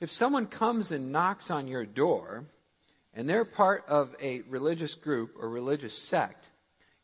if 0.00 0.08
someone 0.08 0.46
comes 0.46 0.92
and 0.92 1.12
knocks 1.12 1.50
on 1.50 1.68
your 1.68 1.84
door, 1.84 2.44
and 3.12 3.28
they're 3.28 3.44
part 3.44 3.84
of 3.86 4.08
a 4.22 4.40
religious 4.48 4.96
group 5.02 5.32
or 5.38 5.50
religious 5.50 6.08
sect, 6.08 6.42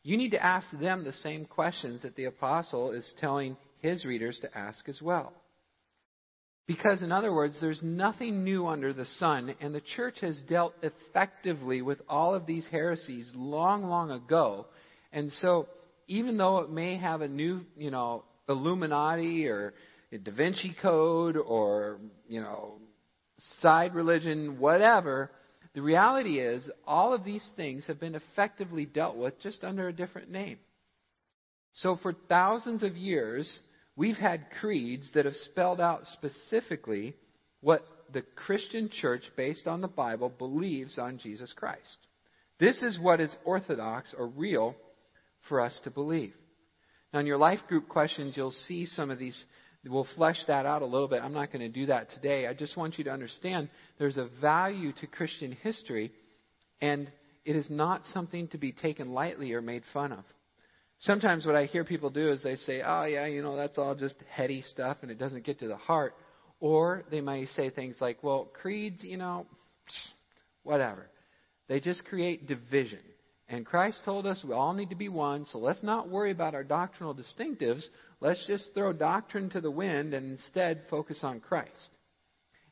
you 0.01 0.17
need 0.17 0.31
to 0.31 0.43
ask 0.43 0.67
them 0.71 1.03
the 1.03 1.13
same 1.13 1.45
questions 1.45 2.01
that 2.01 2.15
the 2.15 2.25
apostle 2.25 2.91
is 2.91 3.13
telling 3.19 3.55
his 3.79 4.05
readers 4.05 4.39
to 4.41 4.57
ask 4.57 4.87
as 4.89 5.01
well. 5.01 5.33
Because, 6.67 7.01
in 7.01 7.13
other 7.13 7.33
words, 7.33 7.57
there's 7.61 7.81
nothing 7.81 8.43
new 8.43 8.67
under 8.67 8.91
the 8.91 9.05
sun, 9.05 9.55
and 9.61 9.73
the 9.73 9.81
church 9.95 10.15
has 10.19 10.41
dealt 10.49 10.73
effectively 10.81 11.81
with 11.81 12.01
all 12.09 12.35
of 12.35 12.45
these 12.45 12.67
heresies 12.69 13.31
long, 13.35 13.85
long 13.85 14.11
ago. 14.11 14.65
And 15.13 15.31
so, 15.31 15.67
even 16.07 16.35
though 16.37 16.57
it 16.59 16.69
may 16.69 16.97
have 16.97 17.21
a 17.21 17.27
new, 17.27 17.61
you 17.77 17.89
know, 17.89 18.25
Illuminati 18.49 19.45
or 19.45 19.73
Da 20.11 20.31
Vinci 20.31 20.75
Code 20.81 21.37
or, 21.37 21.99
you 22.27 22.41
know, 22.41 22.79
side 23.61 23.95
religion, 23.95 24.59
whatever, 24.59 25.31
The 25.77 25.83
reality 25.83 26.39
is, 26.39 26.67
all 26.87 27.13
of 27.13 27.23
these 27.23 27.47
things 27.55 27.85
have 27.85 27.99
been 27.99 28.15
effectively 28.15 28.87
dealt 28.87 29.15
with 29.15 29.39
just 29.39 29.63
under 29.63 29.87
a 29.87 29.93
different 29.93 30.31
name. 30.31 30.57
So, 31.75 31.97
for 32.01 32.13
thousands 32.27 32.81
of 32.81 32.97
years, 32.97 33.59
we've 33.97 34.15
had 34.15 34.45
creeds 34.61 35.11
that 35.13 35.25
have 35.25 35.35
spelled 35.51 35.81
out 35.81 36.05
specifically 36.05 37.15
what 37.59 37.81
the 38.13 38.21
Christian 38.21 38.89
church, 38.89 39.23
based 39.35 39.67
on 39.67 39.81
the 39.81 39.87
Bible, 39.89 40.29
believes 40.29 40.97
on 40.97 41.17
Jesus 41.17 41.51
Christ. 41.53 41.97
This 42.59 42.81
is 42.81 42.97
what 42.99 43.19
is 43.19 43.35
orthodox 43.43 44.15
or 44.17 44.27
real 44.27 44.75
for 45.49 45.59
us 45.59 45.77
to 45.83 45.91
believe. 45.91 46.33
Now, 47.13 47.19
in 47.19 47.25
your 47.25 47.37
life 47.37 47.59
group 47.67 47.89
questions, 47.89 48.37
you'll 48.37 48.51
see 48.51 48.85
some 48.85 49.11
of 49.11 49.19
these. 49.19 49.45
We'll 49.85 50.07
flesh 50.15 50.41
that 50.47 50.65
out 50.65 50.81
a 50.81 50.85
little 50.85 51.07
bit. 51.07 51.21
I'm 51.21 51.33
not 51.33 51.51
going 51.51 51.61
to 51.61 51.69
do 51.69 51.87
that 51.87 52.11
today. 52.11 52.47
I 52.47 52.53
just 52.53 52.77
want 52.77 52.97
you 52.97 53.03
to 53.05 53.11
understand 53.11 53.69
there's 53.97 54.17
a 54.17 54.29
value 54.41 54.91
to 54.93 55.07
Christian 55.07 55.51
history, 55.51 56.11
and 56.81 57.11
it 57.45 57.55
is 57.55 57.69
not 57.69 58.01
something 58.13 58.47
to 58.49 58.57
be 58.57 58.71
taken 58.71 59.11
lightly 59.11 59.53
or 59.53 59.61
made 59.61 59.83
fun 59.93 60.11
of. 60.11 60.23
Sometimes 60.99 61.45
what 61.45 61.55
I 61.55 61.65
hear 61.65 61.83
people 61.83 62.09
do 62.09 62.31
is 62.31 62.41
they 62.41 62.55
say, 62.55 62.81
oh, 62.85 63.03
yeah, 63.03 63.27
you 63.27 63.43
know, 63.43 63.55
that's 63.55 63.77
all 63.77 63.93
just 63.93 64.15
heady 64.29 64.61
stuff 64.63 64.97
and 65.01 65.11
it 65.11 65.19
doesn't 65.19 65.45
get 65.45 65.59
to 65.59 65.67
the 65.67 65.77
heart. 65.77 66.15
Or 66.59 67.03
they 67.11 67.21
might 67.21 67.49
say 67.49 67.69
things 67.69 67.97
like, 68.01 68.23
well, 68.23 68.49
creeds, 68.61 69.03
you 69.03 69.17
know, 69.17 69.45
whatever. 70.63 71.07
They 71.67 71.79
just 71.79 72.05
create 72.05 72.47
division. 72.47 72.99
And 73.49 73.65
Christ 73.65 74.01
told 74.03 74.25
us 74.25 74.43
we 74.45 74.53
all 74.53 74.73
need 74.73 74.89
to 74.89 74.95
be 74.95 75.07
one, 75.07 75.45
so 75.45 75.59
let's 75.59 75.83
not 75.83 76.09
worry 76.09 76.31
about 76.31 76.53
our 76.53 76.63
doctrinal 76.63 77.15
distinctives. 77.15 77.85
Let's 78.19 78.45
just 78.47 78.71
throw 78.73 78.91
doctrine 78.91 79.49
to 79.51 79.61
the 79.61 79.71
wind 79.71 80.13
and 80.13 80.31
instead 80.31 80.81
focus 80.89 81.19
on 81.23 81.39
Christ. 81.39 81.89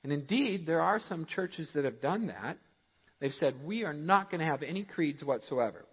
And 0.04 0.12
indeed, 0.12 0.66
there 0.66 0.82
are 0.82 1.00
some 1.00 1.26
churches 1.26 1.70
that 1.76 1.86
have 1.86 2.02
done 2.02 2.28
that. 2.28 2.58
They've 3.20 3.32
said, 3.32 3.54
we 3.66 3.84
are 3.84 3.94
not 3.94 4.30
going 4.30 4.40
to 4.40 4.46
have 4.46 4.64
any 4.64 4.84
creeds 4.84 5.24
whatsoever. 5.24 5.86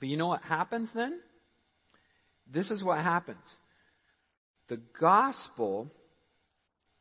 But 0.00 0.08
you 0.08 0.16
know 0.16 0.26
what 0.26 0.42
happens 0.42 0.88
then? 0.94 1.20
This 2.52 2.70
is 2.70 2.84
what 2.84 2.98
happens. 2.98 3.44
The 4.68 4.80
gospel 5.00 5.90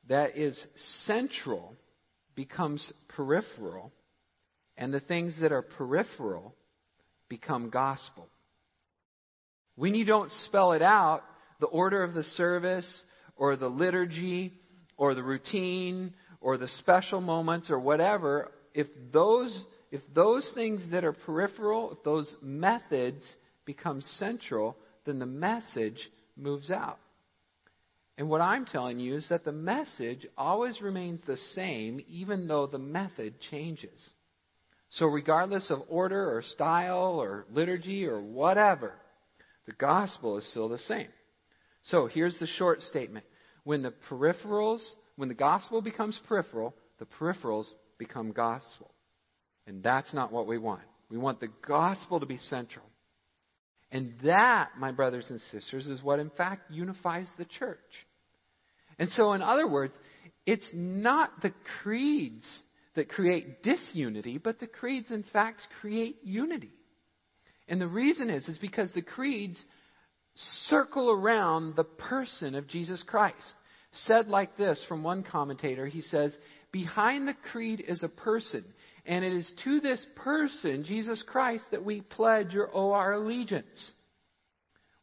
that 0.08 0.38
is 0.38 0.66
central 1.06 1.76
becomes 2.36 2.92
peripheral, 3.10 3.92
and 4.78 4.94
the 4.94 5.00
things 5.00 5.38
that 5.42 5.52
are 5.52 5.62
peripheral 5.62 6.56
become 7.30 7.70
gospel. 7.70 8.28
When 9.76 9.96
you 9.96 10.06
don't 10.06 10.32
spell 10.44 10.72
it 10.72 10.82
out, 10.82 11.24
the 11.60 11.68
order 11.68 12.04
of 12.04 12.14
the 12.14 12.24
service, 12.24 13.04
or 13.36 13.56
the 13.56 13.68
liturgy, 13.68 14.54
or 14.98 15.14
the 15.16 15.24
routine, 15.24 16.14
or 16.40 16.58
the 16.58 16.68
special 16.68 17.22
moments, 17.22 17.70
or 17.70 17.80
whatever, 17.80 18.52
if 18.74 18.88
those, 19.12 19.66
if 19.92 20.02
those 20.14 20.50
things 20.56 20.82
that 20.92 21.04
are 21.04 21.14
peripheral, 21.14 21.92
if 21.92 22.04
those 22.04 22.36
methods 22.42 23.24
become 23.66 24.02
central, 24.02 24.76
then 25.06 25.20
the 25.20 25.26
message 25.26 26.10
moves 26.36 26.70
out. 26.70 27.00
And 28.18 28.30
what 28.30 28.42
I'm 28.42 28.66
telling 28.66 29.00
you 29.00 29.16
is 29.16 29.28
that 29.30 29.46
the 29.46 29.52
message 29.52 30.28
always 30.38 30.82
remains 30.82 31.22
the 31.26 31.38
same, 31.56 32.02
even 32.08 32.48
though 32.48 32.68
the 32.68 32.78
method 32.78 33.36
changes. 33.50 34.12
So, 34.92 35.08
regardless 35.08 35.72
of 35.72 35.80
order 35.88 36.36
or 36.36 36.42
style 36.42 37.20
or 37.22 37.46
liturgy 37.52 38.06
or 38.06 38.22
whatever, 38.22 38.94
the 39.66 39.72
gospel 39.72 40.38
is 40.38 40.50
still 40.52 40.68
the 40.68 40.78
same. 40.78 41.08
So, 41.84 42.08
here's 42.08 42.38
the 42.40 42.48
short 42.48 42.82
statement. 42.82 43.26
When 43.64 43.82
the 43.82 43.94
peripherals, 44.10 44.86
when 45.16 45.30
the 45.30 45.36
gospel 45.36 45.82
becomes 45.82 46.20
peripheral, 46.28 46.76
the 47.00 47.06
peripherals 47.06 47.68
become 47.98 48.34
gospel. 48.34 48.92
And 49.66 49.82
that's 49.82 50.14
not 50.14 50.32
what 50.32 50.46
we 50.46 50.58
want. 50.58 50.82
We 51.10 51.18
want 51.18 51.40
the 51.40 51.50
gospel 51.66 52.20
to 52.20 52.26
be 52.26 52.38
central. 52.38 52.86
And 53.92 54.14
that, 54.24 54.70
my 54.78 54.92
brothers 54.92 55.26
and 55.30 55.40
sisters, 55.52 55.88
is 55.88 56.02
what 56.02 56.20
in 56.20 56.30
fact 56.32 56.72
unifies 56.72 57.30
the 57.38 57.46
church. 57.46 57.80
And 58.98 59.10
so, 59.12 59.34
in 59.34 59.42
other 59.42 59.68
words, 59.68 59.94
it's 60.46 60.70
not 60.74 61.42
the 61.42 61.54
creeds 61.82 62.46
that 62.96 63.10
create 63.10 63.64
disunity, 63.64 64.38
but 64.38 64.60
the 64.60 64.68
creeds 64.68 65.12
in 65.12 65.24
fact 65.34 65.62
create 65.80 66.18
unity. 66.24 66.72
And 67.68 67.80
the 67.80 67.88
reason 67.88 68.30
is 68.30 68.48
is 68.48 68.58
because 68.58 68.92
the 68.94 69.02
creeds 69.02 69.64
circle 70.36 71.10
around 71.12 71.76
the 71.76 71.84
person 71.84 72.56
of 72.56 72.68
Jesus 72.68 73.04
Christ. 73.04 73.56
Said 73.94 74.28
like 74.28 74.56
this 74.58 74.84
from 74.88 75.04
one 75.04 75.24
commentator, 75.24 75.86
he 75.86 76.02
says, 76.02 76.36
Behind 76.72 77.28
the 77.28 77.36
creed 77.52 77.84
is 77.86 78.04
a 78.04 78.08
person, 78.08 78.64
and 79.06 79.26
it 79.26 79.34
is 79.34 79.52
to 79.64 79.80
this 79.80 80.06
person, 80.16 80.84
Jesus 80.84 81.24
Christ, 81.28 81.66
that 81.72 81.84
we 81.84 82.02
pledge 82.02 82.56
or 82.56 82.70
owe 82.74 82.92
our 82.92 83.14
allegiance. 83.14 83.92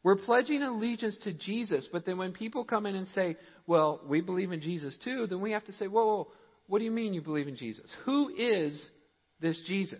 We're 0.03 0.15
pledging 0.15 0.61
allegiance 0.61 1.17
to 1.23 1.33
Jesus, 1.33 1.87
but 1.91 2.05
then 2.05 2.17
when 2.17 2.31
people 2.31 2.63
come 2.63 2.85
in 2.85 2.95
and 2.95 3.07
say, 3.09 3.35
well, 3.67 3.99
we 4.07 4.21
believe 4.21 4.51
in 4.51 4.61
Jesus 4.61 4.97
too, 5.03 5.27
then 5.27 5.41
we 5.41 5.51
have 5.51 5.65
to 5.65 5.73
say, 5.73 5.87
whoa, 5.87 6.05
whoa, 6.05 6.27
what 6.67 6.79
do 6.79 6.85
you 6.85 6.91
mean 6.91 7.13
you 7.13 7.21
believe 7.21 7.47
in 7.47 7.57
Jesus? 7.57 7.93
Who 8.05 8.29
is 8.29 8.89
this 9.41 9.61
Jesus? 9.67 9.99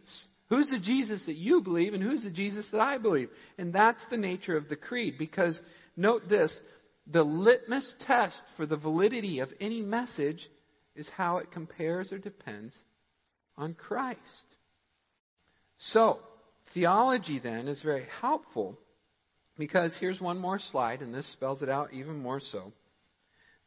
Who's 0.50 0.70
the 0.70 0.80
Jesus 0.80 1.24
that 1.26 1.36
you 1.36 1.62
believe, 1.62 1.94
and 1.94 2.02
who's 2.02 2.24
the 2.24 2.32
Jesus 2.32 2.68
that 2.72 2.82
I 2.82 2.98
believe? 2.98 3.30
And 3.58 3.74
that's 3.74 4.02
the 4.10 4.18
nature 4.18 4.56
of 4.56 4.70
the 4.70 4.76
creed, 4.76 5.16
because 5.20 5.60
note 5.98 6.30
this 6.30 6.58
the 7.12 7.24
litmus 7.24 7.96
test 8.06 8.42
for 8.56 8.66
the 8.66 8.78
validity 8.78 9.40
of 9.40 9.50
any 9.60 9.82
message 9.82 10.48
is 10.96 11.10
how 11.16 11.38
it 11.38 11.52
compares 11.52 12.12
or 12.12 12.20
depends 12.20 12.76
on 13.60 13.76
Christ. 13.76 14.20
So, 15.78 16.20
theology 16.74 17.40
then 17.40 17.68
is 17.68 17.82
very 17.82 18.08
helpful 18.22 18.80
because 19.58 19.94
here's 20.00 20.20
one 20.20 20.40
more 20.40 20.58
slide, 20.58 21.02
and 21.02 21.14
this 21.14 21.32
spells 21.34 21.62
it 21.62 21.70
out 21.70 21.94
even 21.94 22.18
more 22.18 22.40
so. 22.40 22.72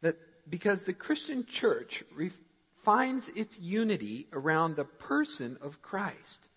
That 0.03 0.17
because 0.49 0.81
the 0.87 0.95
Christian 0.95 1.47
church 1.61 2.03
refines 2.17 3.25
its 3.37 3.57
unity 3.61 4.27
around 4.33 4.75
the 4.75 4.85
person 4.85 5.59
of 5.63 5.75
Christ. 5.83 6.49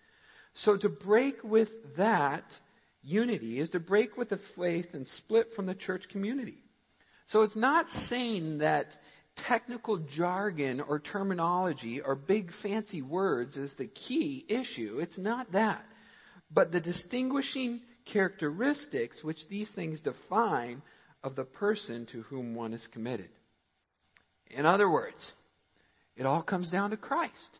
So 0.54 0.76
to 0.78 0.88
break 0.88 1.44
with 1.44 1.68
that 1.98 2.44
unity 3.02 3.60
is 3.60 3.70
to 3.70 3.80
break 3.80 4.16
with 4.16 4.30
the 4.30 4.40
faith 4.56 4.86
and 4.94 5.06
split 5.06 5.48
from 5.54 5.66
the 5.66 5.74
church 5.74 6.04
community. 6.10 6.58
So 7.28 7.42
it's 7.42 7.56
not 7.56 7.86
saying 8.08 8.58
that 8.58 8.86
technical 9.48 9.98
jargon 9.98 10.80
or 10.80 10.98
terminology 10.98 12.00
or 12.00 12.14
big 12.14 12.50
fancy 12.62 13.02
words 13.02 13.56
is 13.56 13.72
the 13.78 13.86
key 13.86 14.44
issue. 14.48 14.98
It's 15.00 15.18
not 15.18 15.52
that. 15.52 15.84
But 16.50 16.72
the 16.72 16.80
distinguishing 16.80 17.80
characteristics 18.12 19.22
which 19.22 19.38
these 19.48 19.70
things 19.74 20.00
define 20.00 20.82
of 21.22 21.36
the 21.36 21.44
person 21.44 22.06
to 22.12 22.22
whom 22.22 22.54
one 22.54 22.72
is 22.72 22.86
committed. 22.92 23.28
In 24.50 24.64
other 24.64 24.90
words, 24.90 25.32
it 26.16 26.24
all 26.24 26.42
comes 26.42 26.70
down 26.70 26.90
to 26.90 26.96
Christ. 26.96 27.58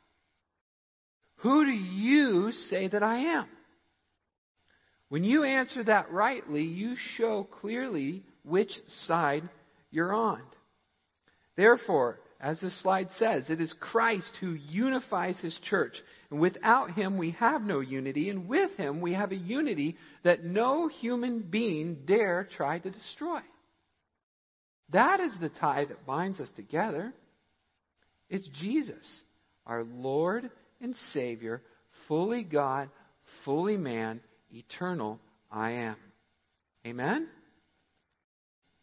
Who 1.39 1.65
do 1.65 1.73
you 1.73 2.53
say 2.53 2.89
that 2.89 3.03
I 3.03 3.19
am? 3.19 3.47
When 5.09 5.25
you 5.25 5.45
answer 5.45 5.85
that 5.85 6.11
rightly, 6.11 6.63
you 6.63 6.95
show 7.17 7.45
clearly 7.61 8.23
which 8.45 8.73
side 9.07 9.49
you're 9.91 10.15
on. 10.15 10.41
Therefore, 11.57 12.19
as 12.41 12.61
the 12.61 12.71
slide 12.71 13.09
says, 13.19 13.49
it 13.49 13.61
is 13.61 13.75
Christ 13.81 14.37
who 14.41 14.53
unifies 14.53 15.39
his 15.41 15.59
church. 15.69 15.95
And 16.31 16.39
without 16.39 16.93
him, 16.93 17.17
we 17.17 17.31
have 17.33 17.63
no 17.63 17.81
unity. 17.81 18.29
And 18.29 18.47
with 18.47 18.73
him, 18.77 19.01
we 19.01 19.15
have 19.15 19.33
a 19.33 19.37
unity 19.37 19.97
that 20.23 20.45
no 20.45 20.89
human 20.89 21.41
being 21.41 22.03
dare 22.07 22.47
try 22.57 22.79
to 22.79 22.91
destroy. 22.91 23.41
That 24.91 25.21
is 25.21 25.35
the 25.41 25.49
tie 25.49 25.87
that 25.87 26.07
binds 26.07 26.39
us 26.39 26.51
together. 26.57 27.13
It's 28.29 28.49
Jesus, 28.61 29.23
our 29.67 29.83
Lord 29.83 30.51
and 30.81 30.95
Savior, 31.13 31.63
fully 32.07 32.43
God, 32.43 32.91
fully 33.45 33.77
man, 33.77 34.21
eternal 34.53 35.21
I 35.51 35.71
am. 35.73 35.97
Amen? 36.87 37.29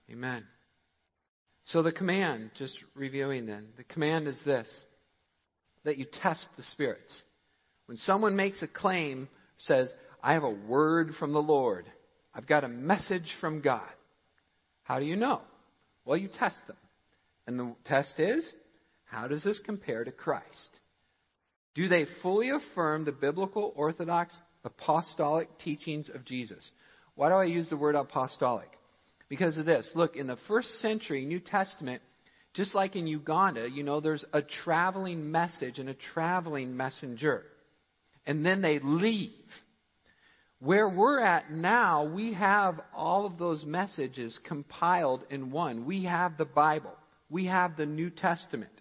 Amen. 0.09 0.43
So 1.65 1.81
the 1.81 1.91
command, 1.91 2.51
just 2.57 2.77
reviewing 2.95 3.45
then, 3.45 3.69
the 3.77 3.83
command 3.83 4.27
is 4.27 4.37
this 4.45 4.69
that 5.85 5.97
you 5.97 6.05
test 6.21 6.47
the 6.55 6.63
spirits. 6.63 7.23
When 7.87 7.97
someone 7.97 8.35
makes 8.35 8.61
a 8.61 8.67
claim, 8.67 9.27
says, 9.57 9.93
I 10.21 10.33
have 10.33 10.43
a 10.43 10.49
word 10.49 11.11
from 11.19 11.33
the 11.33 11.41
Lord, 11.41 11.85
I've 12.33 12.47
got 12.47 12.63
a 12.63 12.69
message 12.69 13.29
from 13.41 13.61
God, 13.61 13.91
how 14.83 14.99
do 14.99 15.05
you 15.05 15.15
know? 15.15 15.41
Well, 16.05 16.17
you 16.17 16.27
test 16.27 16.59
them. 16.67 16.77
And 17.47 17.59
the 17.59 17.75
test 17.85 18.19
is, 18.19 18.49
how 19.05 19.27
does 19.27 19.43
this 19.43 19.59
compare 19.65 20.03
to 20.03 20.11
Christ? 20.11 20.79
Do 21.75 21.87
they 21.87 22.05
fully 22.21 22.49
affirm 22.49 23.03
the 23.05 23.11
biblical, 23.11 23.73
orthodox, 23.75 24.37
apostolic 24.63 25.49
teachings 25.59 26.09
of 26.13 26.25
Jesus? 26.25 26.71
Why 27.15 27.29
do 27.29 27.35
I 27.35 27.45
use 27.45 27.69
the 27.69 27.77
word 27.77 27.95
apostolic? 27.95 28.69
Because 29.29 29.57
of 29.57 29.65
this. 29.65 29.91
Look, 29.95 30.15
in 30.15 30.27
the 30.27 30.37
first 30.47 30.69
century 30.79 31.25
New 31.25 31.39
Testament, 31.39 32.01
just 32.53 32.75
like 32.75 32.95
in 32.95 33.07
Uganda, 33.07 33.67
you 33.69 33.83
know, 33.83 33.99
there's 33.99 34.25
a 34.31 34.41
traveling 34.41 35.31
message 35.31 35.79
and 35.79 35.89
a 35.89 35.95
traveling 36.13 36.77
messenger. 36.77 37.43
and 38.25 38.45
then 38.45 38.61
they 38.61 38.79
leave. 38.81 39.31
Where 40.59 40.87
we're 40.87 41.19
at 41.19 41.51
now, 41.51 42.05
we 42.05 42.33
have 42.33 42.79
all 42.95 43.25
of 43.25 43.37
those 43.37 43.65
messages 43.65 44.39
compiled 44.45 45.25
in 45.29 45.51
one. 45.51 45.85
We 45.85 46.05
have 46.05 46.37
the 46.37 46.45
Bible. 46.45 46.93
We 47.29 47.47
have 47.47 47.75
the 47.75 47.85
New 47.85 48.09
Testament. 48.09 48.71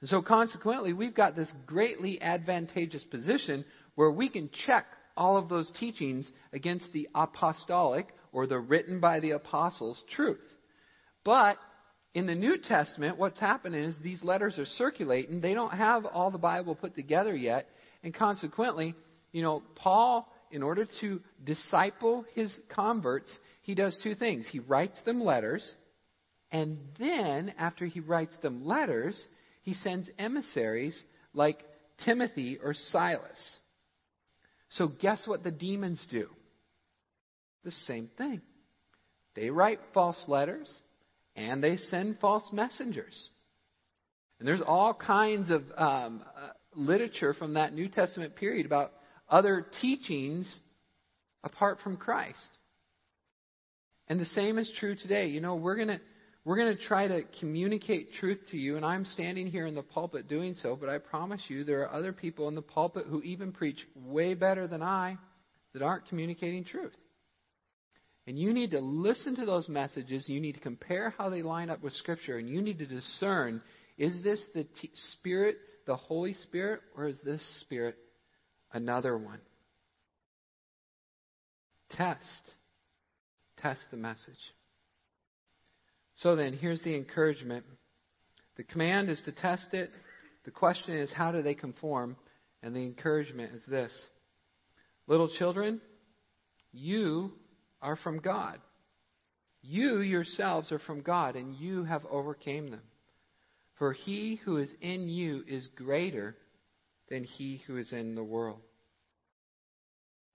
And 0.00 0.08
so 0.08 0.22
consequently, 0.22 0.92
we've 0.92 1.14
got 1.14 1.36
this 1.36 1.52
greatly 1.66 2.20
advantageous 2.20 3.04
position 3.04 3.64
where 3.94 4.10
we 4.10 4.28
can 4.28 4.50
check 4.66 4.86
all 5.16 5.36
of 5.36 5.48
those 5.48 5.70
teachings 5.78 6.30
against 6.52 6.90
the 6.92 7.08
apostolic 7.14 8.08
or 8.32 8.46
the 8.46 8.58
written 8.58 9.00
by 9.00 9.20
the 9.20 9.32
apostles 9.32 10.02
truth. 10.14 10.38
But 11.24 11.58
in 12.14 12.26
the 12.26 12.34
New 12.34 12.58
Testament, 12.58 13.18
what's 13.18 13.38
happening 13.38 13.84
is 13.84 13.96
these 14.02 14.22
letters 14.22 14.58
are 14.58 14.66
circulating. 14.66 15.40
They 15.40 15.54
don't 15.54 15.72
have 15.72 16.04
all 16.04 16.30
the 16.30 16.38
Bible 16.38 16.74
put 16.74 16.94
together 16.94 17.34
yet. 17.34 17.66
And 18.02 18.14
consequently, 18.14 18.94
you 19.32 19.42
know, 19.42 19.62
Paul, 19.76 20.30
in 20.50 20.62
order 20.62 20.86
to 21.00 21.20
disciple 21.44 22.24
his 22.34 22.52
converts, 22.74 23.32
he 23.62 23.74
does 23.74 23.98
two 24.02 24.14
things. 24.14 24.48
He 24.50 24.58
writes 24.58 25.00
them 25.04 25.22
letters, 25.22 25.74
and 26.50 26.78
then, 26.98 27.54
after 27.58 27.86
he 27.86 28.00
writes 28.00 28.36
them 28.42 28.66
letters, 28.66 29.24
he 29.62 29.74
sends 29.74 30.08
emissaries 30.18 31.00
like 31.32 31.62
Timothy 32.04 32.58
or 32.62 32.74
Silas. 32.74 33.58
So, 34.70 34.88
guess 34.88 35.22
what 35.26 35.44
the 35.44 35.52
demons 35.52 36.04
do? 36.10 36.28
The 37.64 37.70
same 37.70 38.10
thing. 38.16 38.40
They 39.34 39.50
write 39.50 39.80
false 39.94 40.22
letters 40.28 40.72
and 41.36 41.62
they 41.62 41.76
send 41.76 42.18
false 42.20 42.48
messengers. 42.52 43.30
And 44.38 44.48
there's 44.48 44.62
all 44.66 44.94
kinds 44.94 45.50
of 45.50 45.62
um, 45.76 46.24
uh, 46.36 46.48
literature 46.74 47.34
from 47.34 47.54
that 47.54 47.74
New 47.74 47.88
Testament 47.88 48.36
period 48.36 48.66
about 48.66 48.92
other 49.28 49.66
teachings 49.80 50.60
apart 51.44 51.78
from 51.84 51.96
Christ. 51.96 52.48
And 54.08 54.18
the 54.18 54.24
same 54.26 54.58
is 54.58 54.72
true 54.80 54.96
today. 54.96 55.28
You 55.28 55.40
know, 55.40 55.56
we're 55.56 55.76
going 55.76 55.88
to 55.88 56.00
we're 56.44 56.56
going 56.56 56.74
to 56.74 56.82
try 56.82 57.06
to 57.06 57.22
communicate 57.38 58.14
truth 58.14 58.38
to 58.50 58.56
you, 58.56 58.78
and 58.78 58.84
I'm 58.84 59.04
standing 59.04 59.46
here 59.46 59.66
in 59.66 59.74
the 59.74 59.82
pulpit 59.82 60.26
doing 60.26 60.54
so, 60.54 60.74
but 60.74 60.88
I 60.88 60.96
promise 60.96 61.42
you 61.48 61.64
there 61.64 61.82
are 61.82 61.94
other 61.94 62.14
people 62.14 62.48
in 62.48 62.54
the 62.54 62.62
pulpit 62.62 63.04
who 63.06 63.20
even 63.22 63.52
preach 63.52 63.86
way 63.94 64.32
better 64.32 64.66
than 64.66 64.82
I 64.82 65.18
that 65.74 65.82
aren't 65.82 66.08
communicating 66.08 66.64
truth. 66.64 66.94
And 68.30 68.38
you 68.38 68.52
need 68.52 68.70
to 68.70 68.78
listen 68.78 69.34
to 69.34 69.44
those 69.44 69.68
messages. 69.68 70.28
You 70.28 70.40
need 70.40 70.52
to 70.52 70.60
compare 70.60 71.12
how 71.18 71.30
they 71.30 71.42
line 71.42 71.68
up 71.68 71.82
with 71.82 71.92
Scripture. 71.94 72.38
And 72.38 72.48
you 72.48 72.62
need 72.62 72.78
to 72.78 72.86
discern 72.86 73.60
is 73.98 74.22
this 74.22 74.40
the 74.54 74.68
t- 74.80 74.92
Spirit, 74.94 75.56
the 75.84 75.96
Holy 75.96 76.34
Spirit, 76.34 76.78
or 76.96 77.08
is 77.08 77.18
this 77.24 77.44
Spirit 77.62 77.96
another 78.72 79.18
one? 79.18 79.40
Test. 81.90 82.52
Test 83.58 83.80
the 83.90 83.96
message. 83.96 84.38
So 86.14 86.36
then, 86.36 86.52
here's 86.52 86.84
the 86.84 86.94
encouragement. 86.94 87.64
The 88.56 88.62
command 88.62 89.10
is 89.10 89.20
to 89.24 89.32
test 89.32 89.74
it. 89.74 89.90
The 90.44 90.52
question 90.52 90.96
is, 90.96 91.12
how 91.12 91.32
do 91.32 91.42
they 91.42 91.54
conform? 91.54 92.14
And 92.62 92.76
the 92.76 92.86
encouragement 92.86 93.56
is 93.56 93.62
this 93.66 93.92
Little 95.08 95.28
children, 95.36 95.80
you 96.72 97.32
are 97.82 97.96
from 97.96 98.20
God. 98.20 98.58
You 99.62 100.00
yourselves 100.00 100.72
are 100.72 100.78
from 100.78 101.02
God, 101.02 101.36
and 101.36 101.54
you 101.54 101.84
have 101.84 102.04
overcame 102.06 102.70
them. 102.70 102.82
For 103.78 103.92
he 103.92 104.40
who 104.44 104.58
is 104.58 104.70
in 104.80 105.08
you 105.08 105.42
is 105.46 105.68
greater 105.74 106.36
than 107.08 107.24
he 107.24 107.62
who 107.66 107.76
is 107.76 107.92
in 107.92 108.14
the 108.14 108.24
world. 108.24 108.60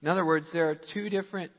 In 0.02 0.08
other 0.08 0.26
words, 0.26 0.48
there 0.52 0.70
are 0.70 0.80
two 0.94 1.10
different 1.10 1.52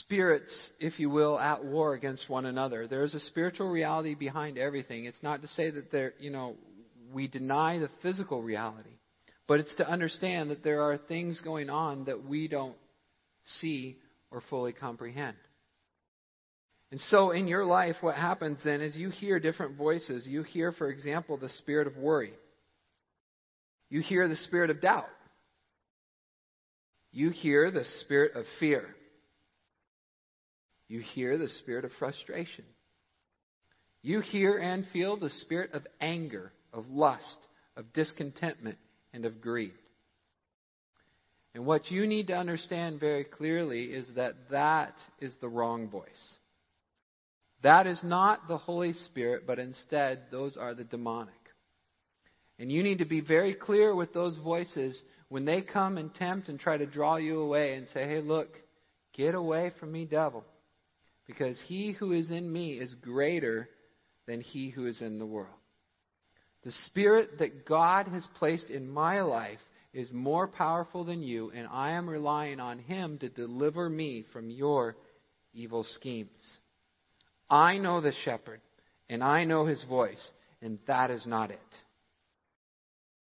spirits, 0.00 0.70
if 0.78 0.98
you 0.98 1.10
will, 1.10 1.38
at 1.38 1.64
war 1.64 1.94
against 1.94 2.28
one 2.28 2.46
another. 2.46 2.86
There 2.86 3.04
is 3.04 3.14
a 3.14 3.20
spiritual 3.20 3.70
reality 3.70 4.14
behind 4.14 4.58
everything. 4.58 5.04
It's 5.04 5.22
not 5.22 5.42
to 5.42 5.48
say 5.48 5.70
that 5.70 5.90
there, 5.90 6.14
you 6.18 6.30
know, 6.30 6.56
we 7.12 7.28
deny 7.28 7.78
the 7.78 7.90
physical 8.02 8.42
reality, 8.42 8.98
but 9.46 9.60
it's 9.60 9.74
to 9.76 9.88
understand 9.88 10.50
that 10.50 10.64
there 10.64 10.82
are 10.82 10.98
things 10.98 11.40
going 11.42 11.70
on 11.70 12.04
that 12.04 12.24
we 12.24 12.48
don't 12.48 12.76
see 13.44 13.98
or 14.30 14.42
fully 14.50 14.72
comprehend. 14.72 15.36
And 16.90 17.00
so 17.00 17.30
in 17.30 17.48
your 17.48 17.64
life, 17.64 17.96
what 18.00 18.14
happens 18.14 18.60
then 18.64 18.80
is 18.80 18.94
you 18.96 19.10
hear 19.10 19.40
different 19.40 19.76
voices. 19.76 20.26
You 20.26 20.42
hear, 20.42 20.72
for 20.72 20.90
example, 20.90 21.36
the 21.36 21.48
spirit 21.48 21.86
of 21.86 21.96
worry. 21.96 22.32
You 23.90 24.00
hear 24.00 24.28
the 24.28 24.36
spirit 24.36 24.70
of 24.70 24.80
doubt. 24.80 25.08
You 27.10 27.30
hear 27.30 27.70
the 27.70 27.84
spirit 28.00 28.36
of 28.36 28.44
fear. 28.60 28.94
You 30.88 31.00
hear 31.00 31.38
the 31.38 31.48
spirit 31.48 31.84
of 31.84 31.92
frustration. 31.98 32.64
You 34.02 34.20
hear 34.20 34.58
and 34.58 34.86
feel 34.92 35.16
the 35.16 35.30
spirit 35.30 35.72
of 35.72 35.86
anger, 36.00 36.52
of 36.72 36.88
lust, 36.90 37.38
of 37.76 37.92
discontentment, 37.92 38.78
and 39.12 39.24
of 39.24 39.40
greed. 39.40 39.72
And 41.54 41.66
what 41.66 41.90
you 41.90 42.06
need 42.06 42.26
to 42.28 42.36
understand 42.36 42.98
very 42.98 43.24
clearly 43.24 43.84
is 43.84 44.06
that 44.16 44.50
that 44.50 44.94
is 45.20 45.34
the 45.40 45.48
wrong 45.48 45.88
voice. 45.88 46.38
That 47.62 47.86
is 47.86 48.00
not 48.02 48.48
the 48.48 48.58
Holy 48.58 48.92
Spirit, 48.92 49.44
but 49.46 49.58
instead, 49.58 50.24
those 50.30 50.56
are 50.56 50.74
the 50.74 50.84
demonic. 50.84 51.34
And 52.58 52.70
you 52.70 52.82
need 52.82 52.98
to 52.98 53.04
be 53.04 53.20
very 53.20 53.54
clear 53.54 53.94
with 53.94 54.12
those 54.12 54.36
voices 54.38 55.00
when 55.28 55.44
they 55.44 55.62
come 55.62 55.96
and 55.96 56.14
tempt 56.14 56.48
and 56.48 56.58
try 56.58 56.76
to 56.76 56.86
draw 56.86 57.16
you 57.16 57.40
away 57.40 57.74
and 57.74 57.88
say, 57.88 58.06
hey, 58.06 58.20
look, 58.20 58.48
get 59.14 59.34
away 59.34 59.72
from 59.80 59.92
me, 59.92 60.04
devil. 60.04 60.44
Because 61.26 61.58
he 61.66 61.92
who 61.92 62.12
is 62.12 62.30
in 62.30 62.52
me 62.52 62.72
is 62.72 62.94
greater 62.94 63.68
than 64.26 64.40
he 64.40 64.70
who 64.70 64.86
is 64.86 65.00
in 65.00 65.18
the 65.18 65.26
world. 65.26 65.48
The 66.64 66.72
Spirit 66.86 67.38
that 67.38 67.66
God 67.66 68.08
has 68.08 68.26
placed 68.38 68.70
in 68.70 68.88
my 68.88 69.22
life 69.22 69.58
is 69.94 70.10
more 70.12 70.48
powerful 70.48 71.04
than 71.04 71.22
you, 71.22 71.50
and 71.54 71.66
I 71.70 71.92
am 71.92 72.10
relying 72.10 72.60
on 72.60 72.80
Him 72.80 73.18
to 73.18 73.28
deliver 73.28 73.88
me 73.88 74.26
from 74.32 74.50
your 74.50 74.96
evil 75.54 75.84
schemes. 75.84 76.58
I 77.48 77.78
know 77.78 78.00
the 78.00 78.12
shepherd, 78.24 78.60
and 79.08 79.22
I 79.22 79.44
know 79.44 79.66
his 79.66 79.82
voice, 79.84 80.32
and 80.60 80.78
that 80.86 81.10
is 81.10 81.26
not 81.26 81.50
it. 81.50 81.58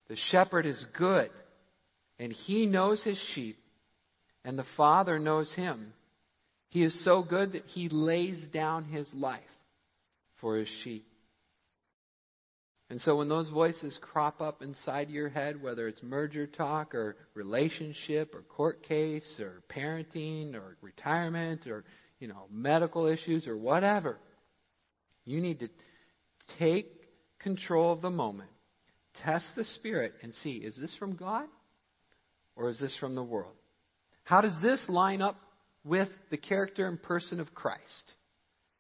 The 0.10 0.18
shepherd 0.32 0.66
is 0.66 0.84
good, 0.98 1.30
and 2.20 2.34
he 2.34 2.66
knows 2.66 3.02
his 3.04 3.20
sheep, 3.34 3.58
and 4.44 4.58
the 4.58 4.66
Father 4.76 5.20
knows 5.20 5.54
him. 5.54 5.94
He 6.70 6.84
is 6.84 7.04
so 7.04 7.24
good 7.24 7.54
that 7.54 7.66
he 7.68 7.90
lays 7.90 8.46
down 8.52 8.86
his 8.86 9.10
life 9.14 9.42
for 10.42 10.58
his 10.58 10.70
sheep. 10.84 11.06
And 12.90 13.00
so 13.02 13.18
when 13.18 13.30
those 13.30 13.50
voices 13.50 14.00
crop 14.02 14.42
up 14.42 14.64
inside 14.64 15.10
your 15.10 15.30
head, 15.30 15.62
whether 15.62 15.88
it's 15.88 16.02
merger 16.02 16.48
talk 16.48 16.96
or 16.96 17.18
relationship 17.36 18.34
or 18.34 18.42
court 18.42 18.82
case 18.84 19.40
or 19.40 19.62
parenting 19.70 20.56
or 20.56 20.76
retirement 20.82 21.68
or, 21.68 21.84
you 22.20 22.28
know, 22.28 22.48
medical 22.52 23.06
issues 23.06 23.48
or 23.48 23.56
whatever, 23.56 24.18
you 25.24 25.40
need 25.40 25.60
to 25.60 25.70
take 26.58 26.92
control 27.38 27.94
of 27.94 28.02
the 28.02 28.10
moment, 28.10 28.50
test 29.24 29.46
the 29.56 29.66
spirit 29.66 30.14
and 30.24 30.34
see, 30.34 30.54
is 30.54 30.76
this 30.76 30.96
from 30.98 31.16
God 31.16 31.46
or 32.56 32.70
is 32.70 32.80
this 32.80 32.96
from 33.00 33.14
the 33.14 33.24
world? 33.24 33.54
How 34.24 34.42
does 34.42 34.56
this 34.64 34.84
line 34.90 35.22
up 35.22 35.38
with 35.84 36.10
the 36.32 36.38
character 36.38 36.88
and 36.88 37.02
person 37.02 37.40
of 37.40 37.54
Christ? 37.54 38.14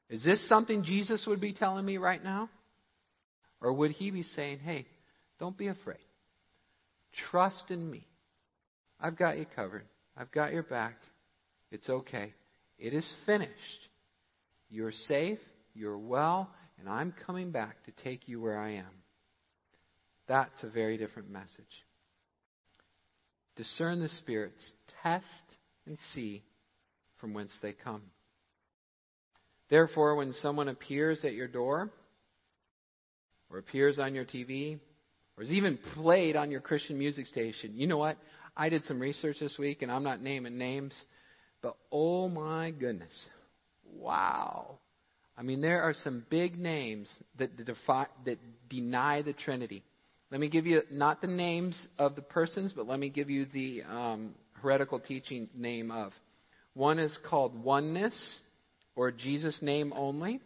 Is 0.09 0.23
this 0.23 0.49
something 0.49 0.83
Jesus 0.83 1.25
would 1.27 1.39
be 1.39 1.53
telling 1.53 1.85
me 1.85 1.97
right 1.97 2.23
now? 2.23 2.49
Or 3.61 3.73
would 3.73 3.91
he 3.91 4.11
be 4.11 4.23
saying, 4.23 4.59
hey, 4.59 4.85
don't 5.39 5.57
be 5.57 5.67
afraid. 5.67 5.97
Trust 7.31 7.65
in 7.69 7.89
me. 7.89 8.05
I've 8.99 9.17
got 9.17 9.37
you 9.37 9.45
covered. 9.55 9.85
I've 10.15 10.31
got 10.31 10.53
your 10.53 10.63
back. 10.63 10.95
It's 11.71 11.89
okay. 11.89 12.33
It 12.77 12.93
is 12.93 13.09
finished. 13.25 13.51
You're 14.69 14.91
safe. 14.91 15.39
You're 15.73 15.97
well. 15.97 16.49
And 16.79 16.87
I'm 16.87 17.13
coming 17.25 17.51
back 17.51 17.83
to 17.85 18.03
take 18.03 18.27
you 18.27 18.41
where 18.41 18.59
I 18.59 18.75
am. 18.75 18.85
That's 20.27 20.63
a 20.63 20.69
very 20.69 20.97
different 20.97 21.29
message. 21.29 21.49
Discern 23.55 23.99
the 23.99 24.09
spirits. 24.09 24.71
Test 25.03 25.25
and 25.85 25.97
see 26.13 26.43
from 27.19 27.33
whence 27.33 27.53
they 27.61 27.73
come. 27.73 28.03
Therefore, 29.69 30.15
when 30.15 30.33
someone 30.33 30.69
appears 30.69 31.23
at 31.25 31.33
your 31.33 31.47
door, 31.47 31.91
or 33.49 33.57
appears 33.57 33.99
on 33.99 34.13
your 34.13 34.25
TV 34.25 34.79
or 35.37 35.43
is 35.43 35.51
even 35.51 35.79
played 35.95 36.35
on 36.35 36.51
your 36.51 36.59
Christian 36.59 36.97
music 36.97 37.25
station. 37.25 37.71
You 37.75 37.87
know 37.87 37.97
what? 37.97 38.17
I 38.57 38.67
did 38.67 38.83
some 38.85 38.99
research 38.99 39.37
this 39.39 39.57
week, 39.57 39.81
and 39.81 39.91
I'm 39.91 40.03
not 40.03 40.21
naming 40.21 40.57
names, 40.57 40.93
but 41.61 41.77
oh 41.91 42.27
my 42.27 42.71
goodness. 42.71 43.29
Wow. 43.85 44.79
I 45.37 45.41
mean, 45.43 45.61
there 45.61 45.81
are 45.83 45.93
some 45.93 46.25
big 46.29 46.59
names 46.59 47.07
that, 47.37 47.65
defy, 47.65 48.07
that 48.25 48.37
deny 48.69 49.21
the 49.21 49.31
Trinity. 49.31 49.83
Let 50.29 50.41
me 50.41 50.49
give 50.49 50.65
you 50.65 50.81
not 50.91 51.21
the 51.21 51.27
names 51.27 51.87
of 51.97 52.15
the 52.17 52.21
persons, 52.21 52.73
but 52.75 52.85
let 52.85 52.99
me 52.99 53.07
give 53.07 53.29
you 53.29 53.45
the 53.45 53.83
um, 53.89 54.35
heretical 54.61 54.99
teaching 54.99 55.47
name 55.55 55.89
of. 55.89 56.11
One 56.73 56.99
is 56.99 57.17
called 57.29 57.63
oneness, 57.63 58.39
or 58.95 59.11
Jesus' 59.11 59.59
name 59.61 59.93
only. 59.95 60.41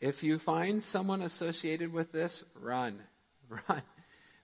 If 0.00 0.22
you 0.22 0.38
find 0.40 0.82
someone 0.92 1.22
associated 1.22 1.92
with 1.92 2.12
this, 2.12 2.44
run. 2.60 3.00
Run. 3.68 3.82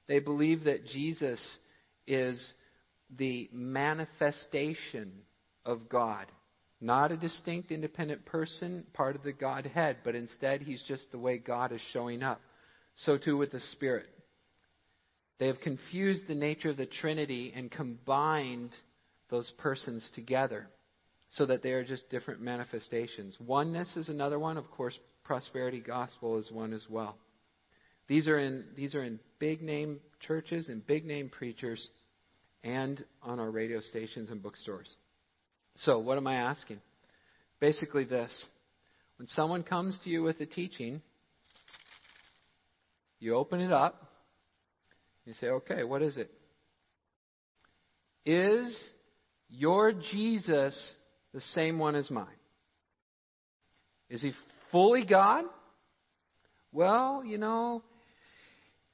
They 0.09 0.19
believe 0.19 0.65
that 0.65 0.87
Jesus 0.87 1.41
is 2.07 2.53
the 3.17 3.49
manifestation 3.53 5.13
of 5.65 5.89
God. 5.89 6.27
Not 6.81 7.13
a 7.13 7.17
distinct, 7.17 7.71
independent 7.71 8.25
person, 8.25 8.85
part 8.93 9.17
of 9.17 9.23
the 9.23 9.33
Godhead, 9.33 9.99
but 10.05 10.15
instead 10.15 10.63
he's 10.63 10.83
just 10.89 11.11
the 11.13 11.19
way 11.19 11.39
God 11.39 11.73
is 11.73 11.81
showing 11.93 12.23
up. 12.23 12.41
So 12.97 13.19
too 13.19 13.37
with 13.37 13.53
the 13.53 13.61
Spirit. 13.61 14.09
They 15.39 15.47
have 15.47 15.61
confused 15.61 16.27
the 16.27 16.35
nature 16.35 16.71
of 16.71 16.77
the 16.77 16.87
Trinity 16.87 17.53
and 17.55 17.71
combined 17.71 18.71
those 19.31 19.51
persons 19.59 20.09
together 20.15 20.69
so 21.31 21.47
that 21.47 21.63
they 21.63 21.71
are 21.73 21.85
just 21.85 22.11
different 22.11 22.41
manifestations. 22.41 23.37
Oneness 23.41 23.97
is 23.97 24.09
another 24.09 24.39
one. 24.39 24.57
Of 24.57 24.71
course, 24.71 24.99
prosperity 25.31 25.79
gospel 25.79 26.39
is 26.39 26.51
one 26.51 26.73
as 26.73 26.85
well. 26.91 27.15
These 28.09 28.27
are 28.27 28.37
in, 28.37 28.65
these 28.75 28.97
are 28.97 29.05
in 29.05 29.21
big 29.39 29.63
name 29.63 30.01
churches 30.27 30.69
and 30.69 30.85
big 30.85 31.05
name 31.05 31.29
preachers 31.29 31.89
and 32.65 33.05
on 33.23 33.39
our 33.39 33.49
radio 33.49 33.81
stations 33.81 34.31
and 34.31 34.43
bookstores. 34.43 34.93
So, 35.77 36.01
what 36.01 36.17
am 36.17 36.27
I 36.27 36.35
asking? 36.35 36.81
Basically, 37.61 38.03
this. 38.03 38.47
When 39.19 39.29
someone 39.29 39.63
comes 39.63 40.01
to 40.03 40.11
you 40.11 40.25
with 40.25 40.41
a 40.41 40.47
teaching, 40.47 41.01
you 43.21 43.37
open 43.37 43.61
it 43.61 43.71
up. 43.71 44.03
You 45.27 45.35
say, 45.35 45.47
okay, 45.47 45.85
what 45.85 46.03
is 46.03 46.17
it? 46.17 46.33
Is 48.27 48.85
your 49.49 49.93
Jesus 49.93 50.95
the 51.33 51.41
same 51.41 51.79
one 51.79 51.95
as 51.95 52.11
mine? 52.11 52.27
Is 54.09 54.23
he 54.23 54.33
fully 54.71 55.05
God? 55.05 55.45
Well, 56.73 57.23
you 57.25 57.39
know, 57.39 57.83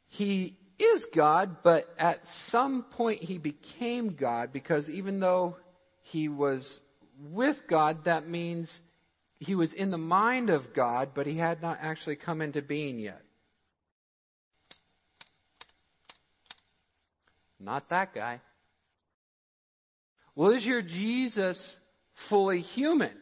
he 0.09 0.57
is 0.79 1.05
God, 1.15 1.59
but 1.63 1.85
at 1.99 2.19
some 2.49 2.85
point 2.93 3.23
he 3.23 3.39
became 3.39 4.17
God 4.19 4.53
because 4.53 4.89
even 4.89 5.21
though 5.21 5.57
he 6.03 6.29
was 6.29 6.79
with 7.33 7.57
God, 7.69 8.05
that 8.05 8.29
means 8.29 8.71
he 9.39 9.55
was 9.55 9.73
in 9.73 9.91
the 9.91 9.99
mind 9.99 10.51
of 10.51 10.75
God, 10.75 11.11
but 11.15 11.27
he 11.27 11.37
had 11.37 11.61
not 11.61 11.79
actually 11.81 12.17
come 12.17 12.41
into 12.41 12.63
being 12.63 12.99
yet. 12.99 13.23
Not 17.59 17.89
that 17.91 18.15
guy. 18.15 18.41
Well, 20.35 20.51
is 20.51 20.65
your 20.65 20.83
Jesus 20.83 21.77
fully 22.29 22.61
human? 22.61 23.13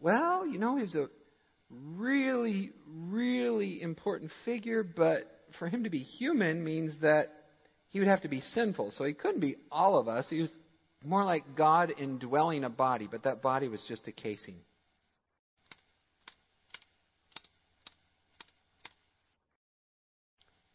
Well, 0.00 0.46
you 0.46 0.58
know, 0.58 0.76
he 0.76 0.82
was 0.82 0.94
a 0.94 1.08
really, 1.70 2.70
really 2.86 3.80
important 3.82 4.30
figure, 4.44 4.82
but 4.82 5.18
for 5.58 5.68
him 5.68 5.84
to 5.84 5.90
be 5.90 6.00
human 6.00 6.62
means 6.62 6.92
that 7.02 7.32
he 7.88 7.98
would 7.98 8.08
have 8.08 8.22
to 8.22 8.28
be 8.28 8.40
sinful. 8.40 8.92
So 8.96 9.04
he 9.04 9.14
couldn't 9.14 9.40
be 9.40 9.56
all 9.70 9.98
of 9.98 10.08
us. 10.08 10.26
He 10.28 10.40
was 10.40 10.50
more 11.04 11.24
like 11.24 11.56
God 11.56 11.92
indwelling 11.96 12.64
a 12.64 12.70
body, 12.70 13.08
but 13.10 13.24
that 13.24 13.42
body 13.42 13.68
was 13.68 13.82
just 13.88 14.06
a 14.08 14.12
casing. 14.12 14.56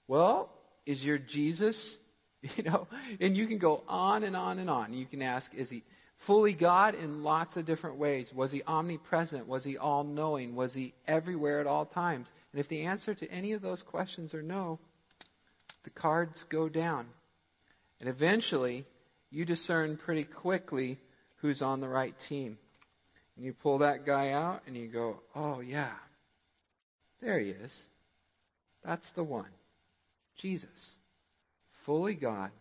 Well, 0.07 0.49
is 0.85 1.01
your 1.03 1.17
Jesus, 1.17 1.95
you 2.41 2.63
know, 2.63 2.87
and 3.19 3.35
you 3.37 3.47
can 3.47 3.59
go 3.59 3.83
on 3.87 4.23
and 4.23 4.35
on 4.35 4.59
and 4.59 4.69
on. 4.69 4.93
You 4.93 5.05
can 5.05 5.21
ask, 5.21 5.49
is 5.55 5.69
he 5.69 5.83
fully 6.27 6.53
God 6.53 6.95
in 6.95 7.23
lots 7.23 7.55
of 7.55 7.65
different 7.65 7.97
ways? 7.97 8.31
Was 8.33 8.51
he 8.51 8.63
omnipresent? 8.63 9.47
Was 9.47 9.63
he 9.63 9.77
all 9.77 10.03
knowing? 10.03 10.55
Was 10.55 10.73
he 10.73 10.93
everywhere 11.07 11.59
at 11.59 11.67
all 11.67 11.85
times? 11.85 12.27
And 12.51 12.59
if 12.59 12.67
the 12.69 12.83
answer 12.83 13.13
to 13.15 13.31
any 13.31 13.53
of 13.53 13.61
those 13.61 13.81
questions 13.81 14.33
are 14.33 14.43
no, 14.43 14.79
the 15.83 15.89
cards 15.89 16.43
go 16.49 16.69
down. 16.69 17.07
And 17.99 18.09
eventually, 18.09 18.85
you 19.29 19.45
discern 19.45 19.97
pretty 19.97 20.23
quickly 20.23 20.99
who's 21.37 21.61
on 21.61 21.81
the 21.81 21.89
right 21.89 22.15
team. 22.29 22.57
And 23.35 23.45
you 23.45 23.53
pull 23.53 23.79
that 23.79 24.05
guy 24.05 24.31
out 24.31 24.61
and 24.67 24.75
you 24.75 24.87
go, 24.87 25.17
oh, 25.35 25.61
yeah, 25.61 25.93
there 27.21 27.39
he 27.39 27.49
is. 27.49 27.71
That's 28.83 29.09
the 29.15 29.23
one. 29.23 29.49
Jesus. 30.41 30.69
Fully 31.85 32.15
God, 32.15 32.51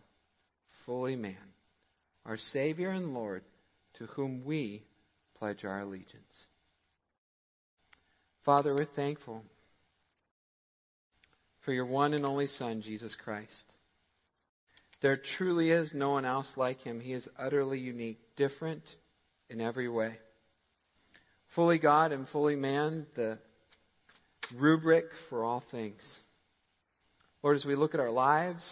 fully 0.85 1.15
man. 1.15 1.35
Our 2.25 2.37
Savior 2.37 2.89
and 2.91 3.13
Lord, 3.13 3.43
to 4.01 4.07
whom 4.07 4.43
we 4.43 4.83
pledge 5.37 5.63
our 5.63 5.81
allegiance. 5.81 6.45
Father, 8.43 8.73
we're 8.73 8.85
thankful 8.95 9.43
for 11.63 11.71
your 11.71 11.85
one 11.85 12.15
and 12.15 12.25
only 12.25 12.47
Son, 12.47 12.81
Jesus 12.81 13.15
Christ. 13.23 13.75
There 15.03 15.19
truly 15.37 15.69
is 15.69 15.91
no 15.93 16.09
one 16.09 16.25
else 16.25 16.51
like 16.57 16.79
him. 16.79 16.99
He 16.99 17.13
is 17.13 17.27
utterly 17.37 17.77
unique, 17.77 18.19
different 18.37 18.81
in 19.51 19.61
every 19.61 19.87
way. 19.87 20.17
Fully 21.53 21.77
God 21.77 22.11
and 22.11 22.27
fully 22.29 22.55
man, 22.55 23.05
the 23.15 23.37
rubric 24.57 25.05
for 25.29 25.43
all 25.43 25.63
things. 25.69 26.01
Lord, 27.43 27.55
as 27.55 27.65
we 27.65 27.75
look 27.75 27.93
at 27.93 27.99
our 27.99 28.11
lives, 28.11 28.63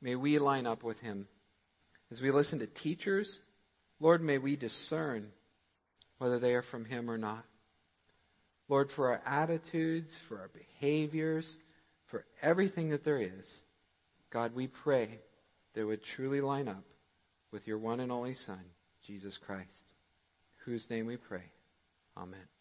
may 0.00 0.16
we 0.16 0.40
line 0.40 0.66
up 0.66 0.82
with 0.82 0.98
him. 0.98 1.28
As 2.10 2.20
we 2.20 2.32
listen 2.32 2.58
to 2.58 2.66
teachers, 2.66 3.38
Lord, 4.02 4.20
may 4.20 4.38
we 4.38 4.56
discern 4.56 5.28
whether 6.18 6.40
they 6.40 6.54
are 6.54 6.64
from 6.72 6.84
him 6.84 7.08
or 7.08 7.16
not. 7.16 7.44
Lord, 8.68 8.90
for 8.96 9.12
our 9.12 9.22
attitudes, 9.24 10.10
for 10.28 10.40
our 10.40 10.50
behaviors, 10.52 11.46
for 12.10 12.24
everything 12.42 12.90
that 12.90 13.04
there 13.04 13.20
is, 13.22 13.48
God, 14.32 14.56
we 14.56 14.66
pray 14.66 15.20
that 15.74 15.86
would 15.86 16.00
truly 16.16 16.40
line 16.40 16.66
up 16.66 16.82
with 17.52 17.64
your 17.68 17.78
one 17.78 18.00
and 18.00 18.10
only 18.10 18.34
Son, 18.34 18.64
Jesus 19.06 19.38
Christ, 19.46 19.68
whose 20.64 20.84
name 20.90 21.06
we 21.06 21.16
pray. 21.16 21.44
Amen. 22.16 22.51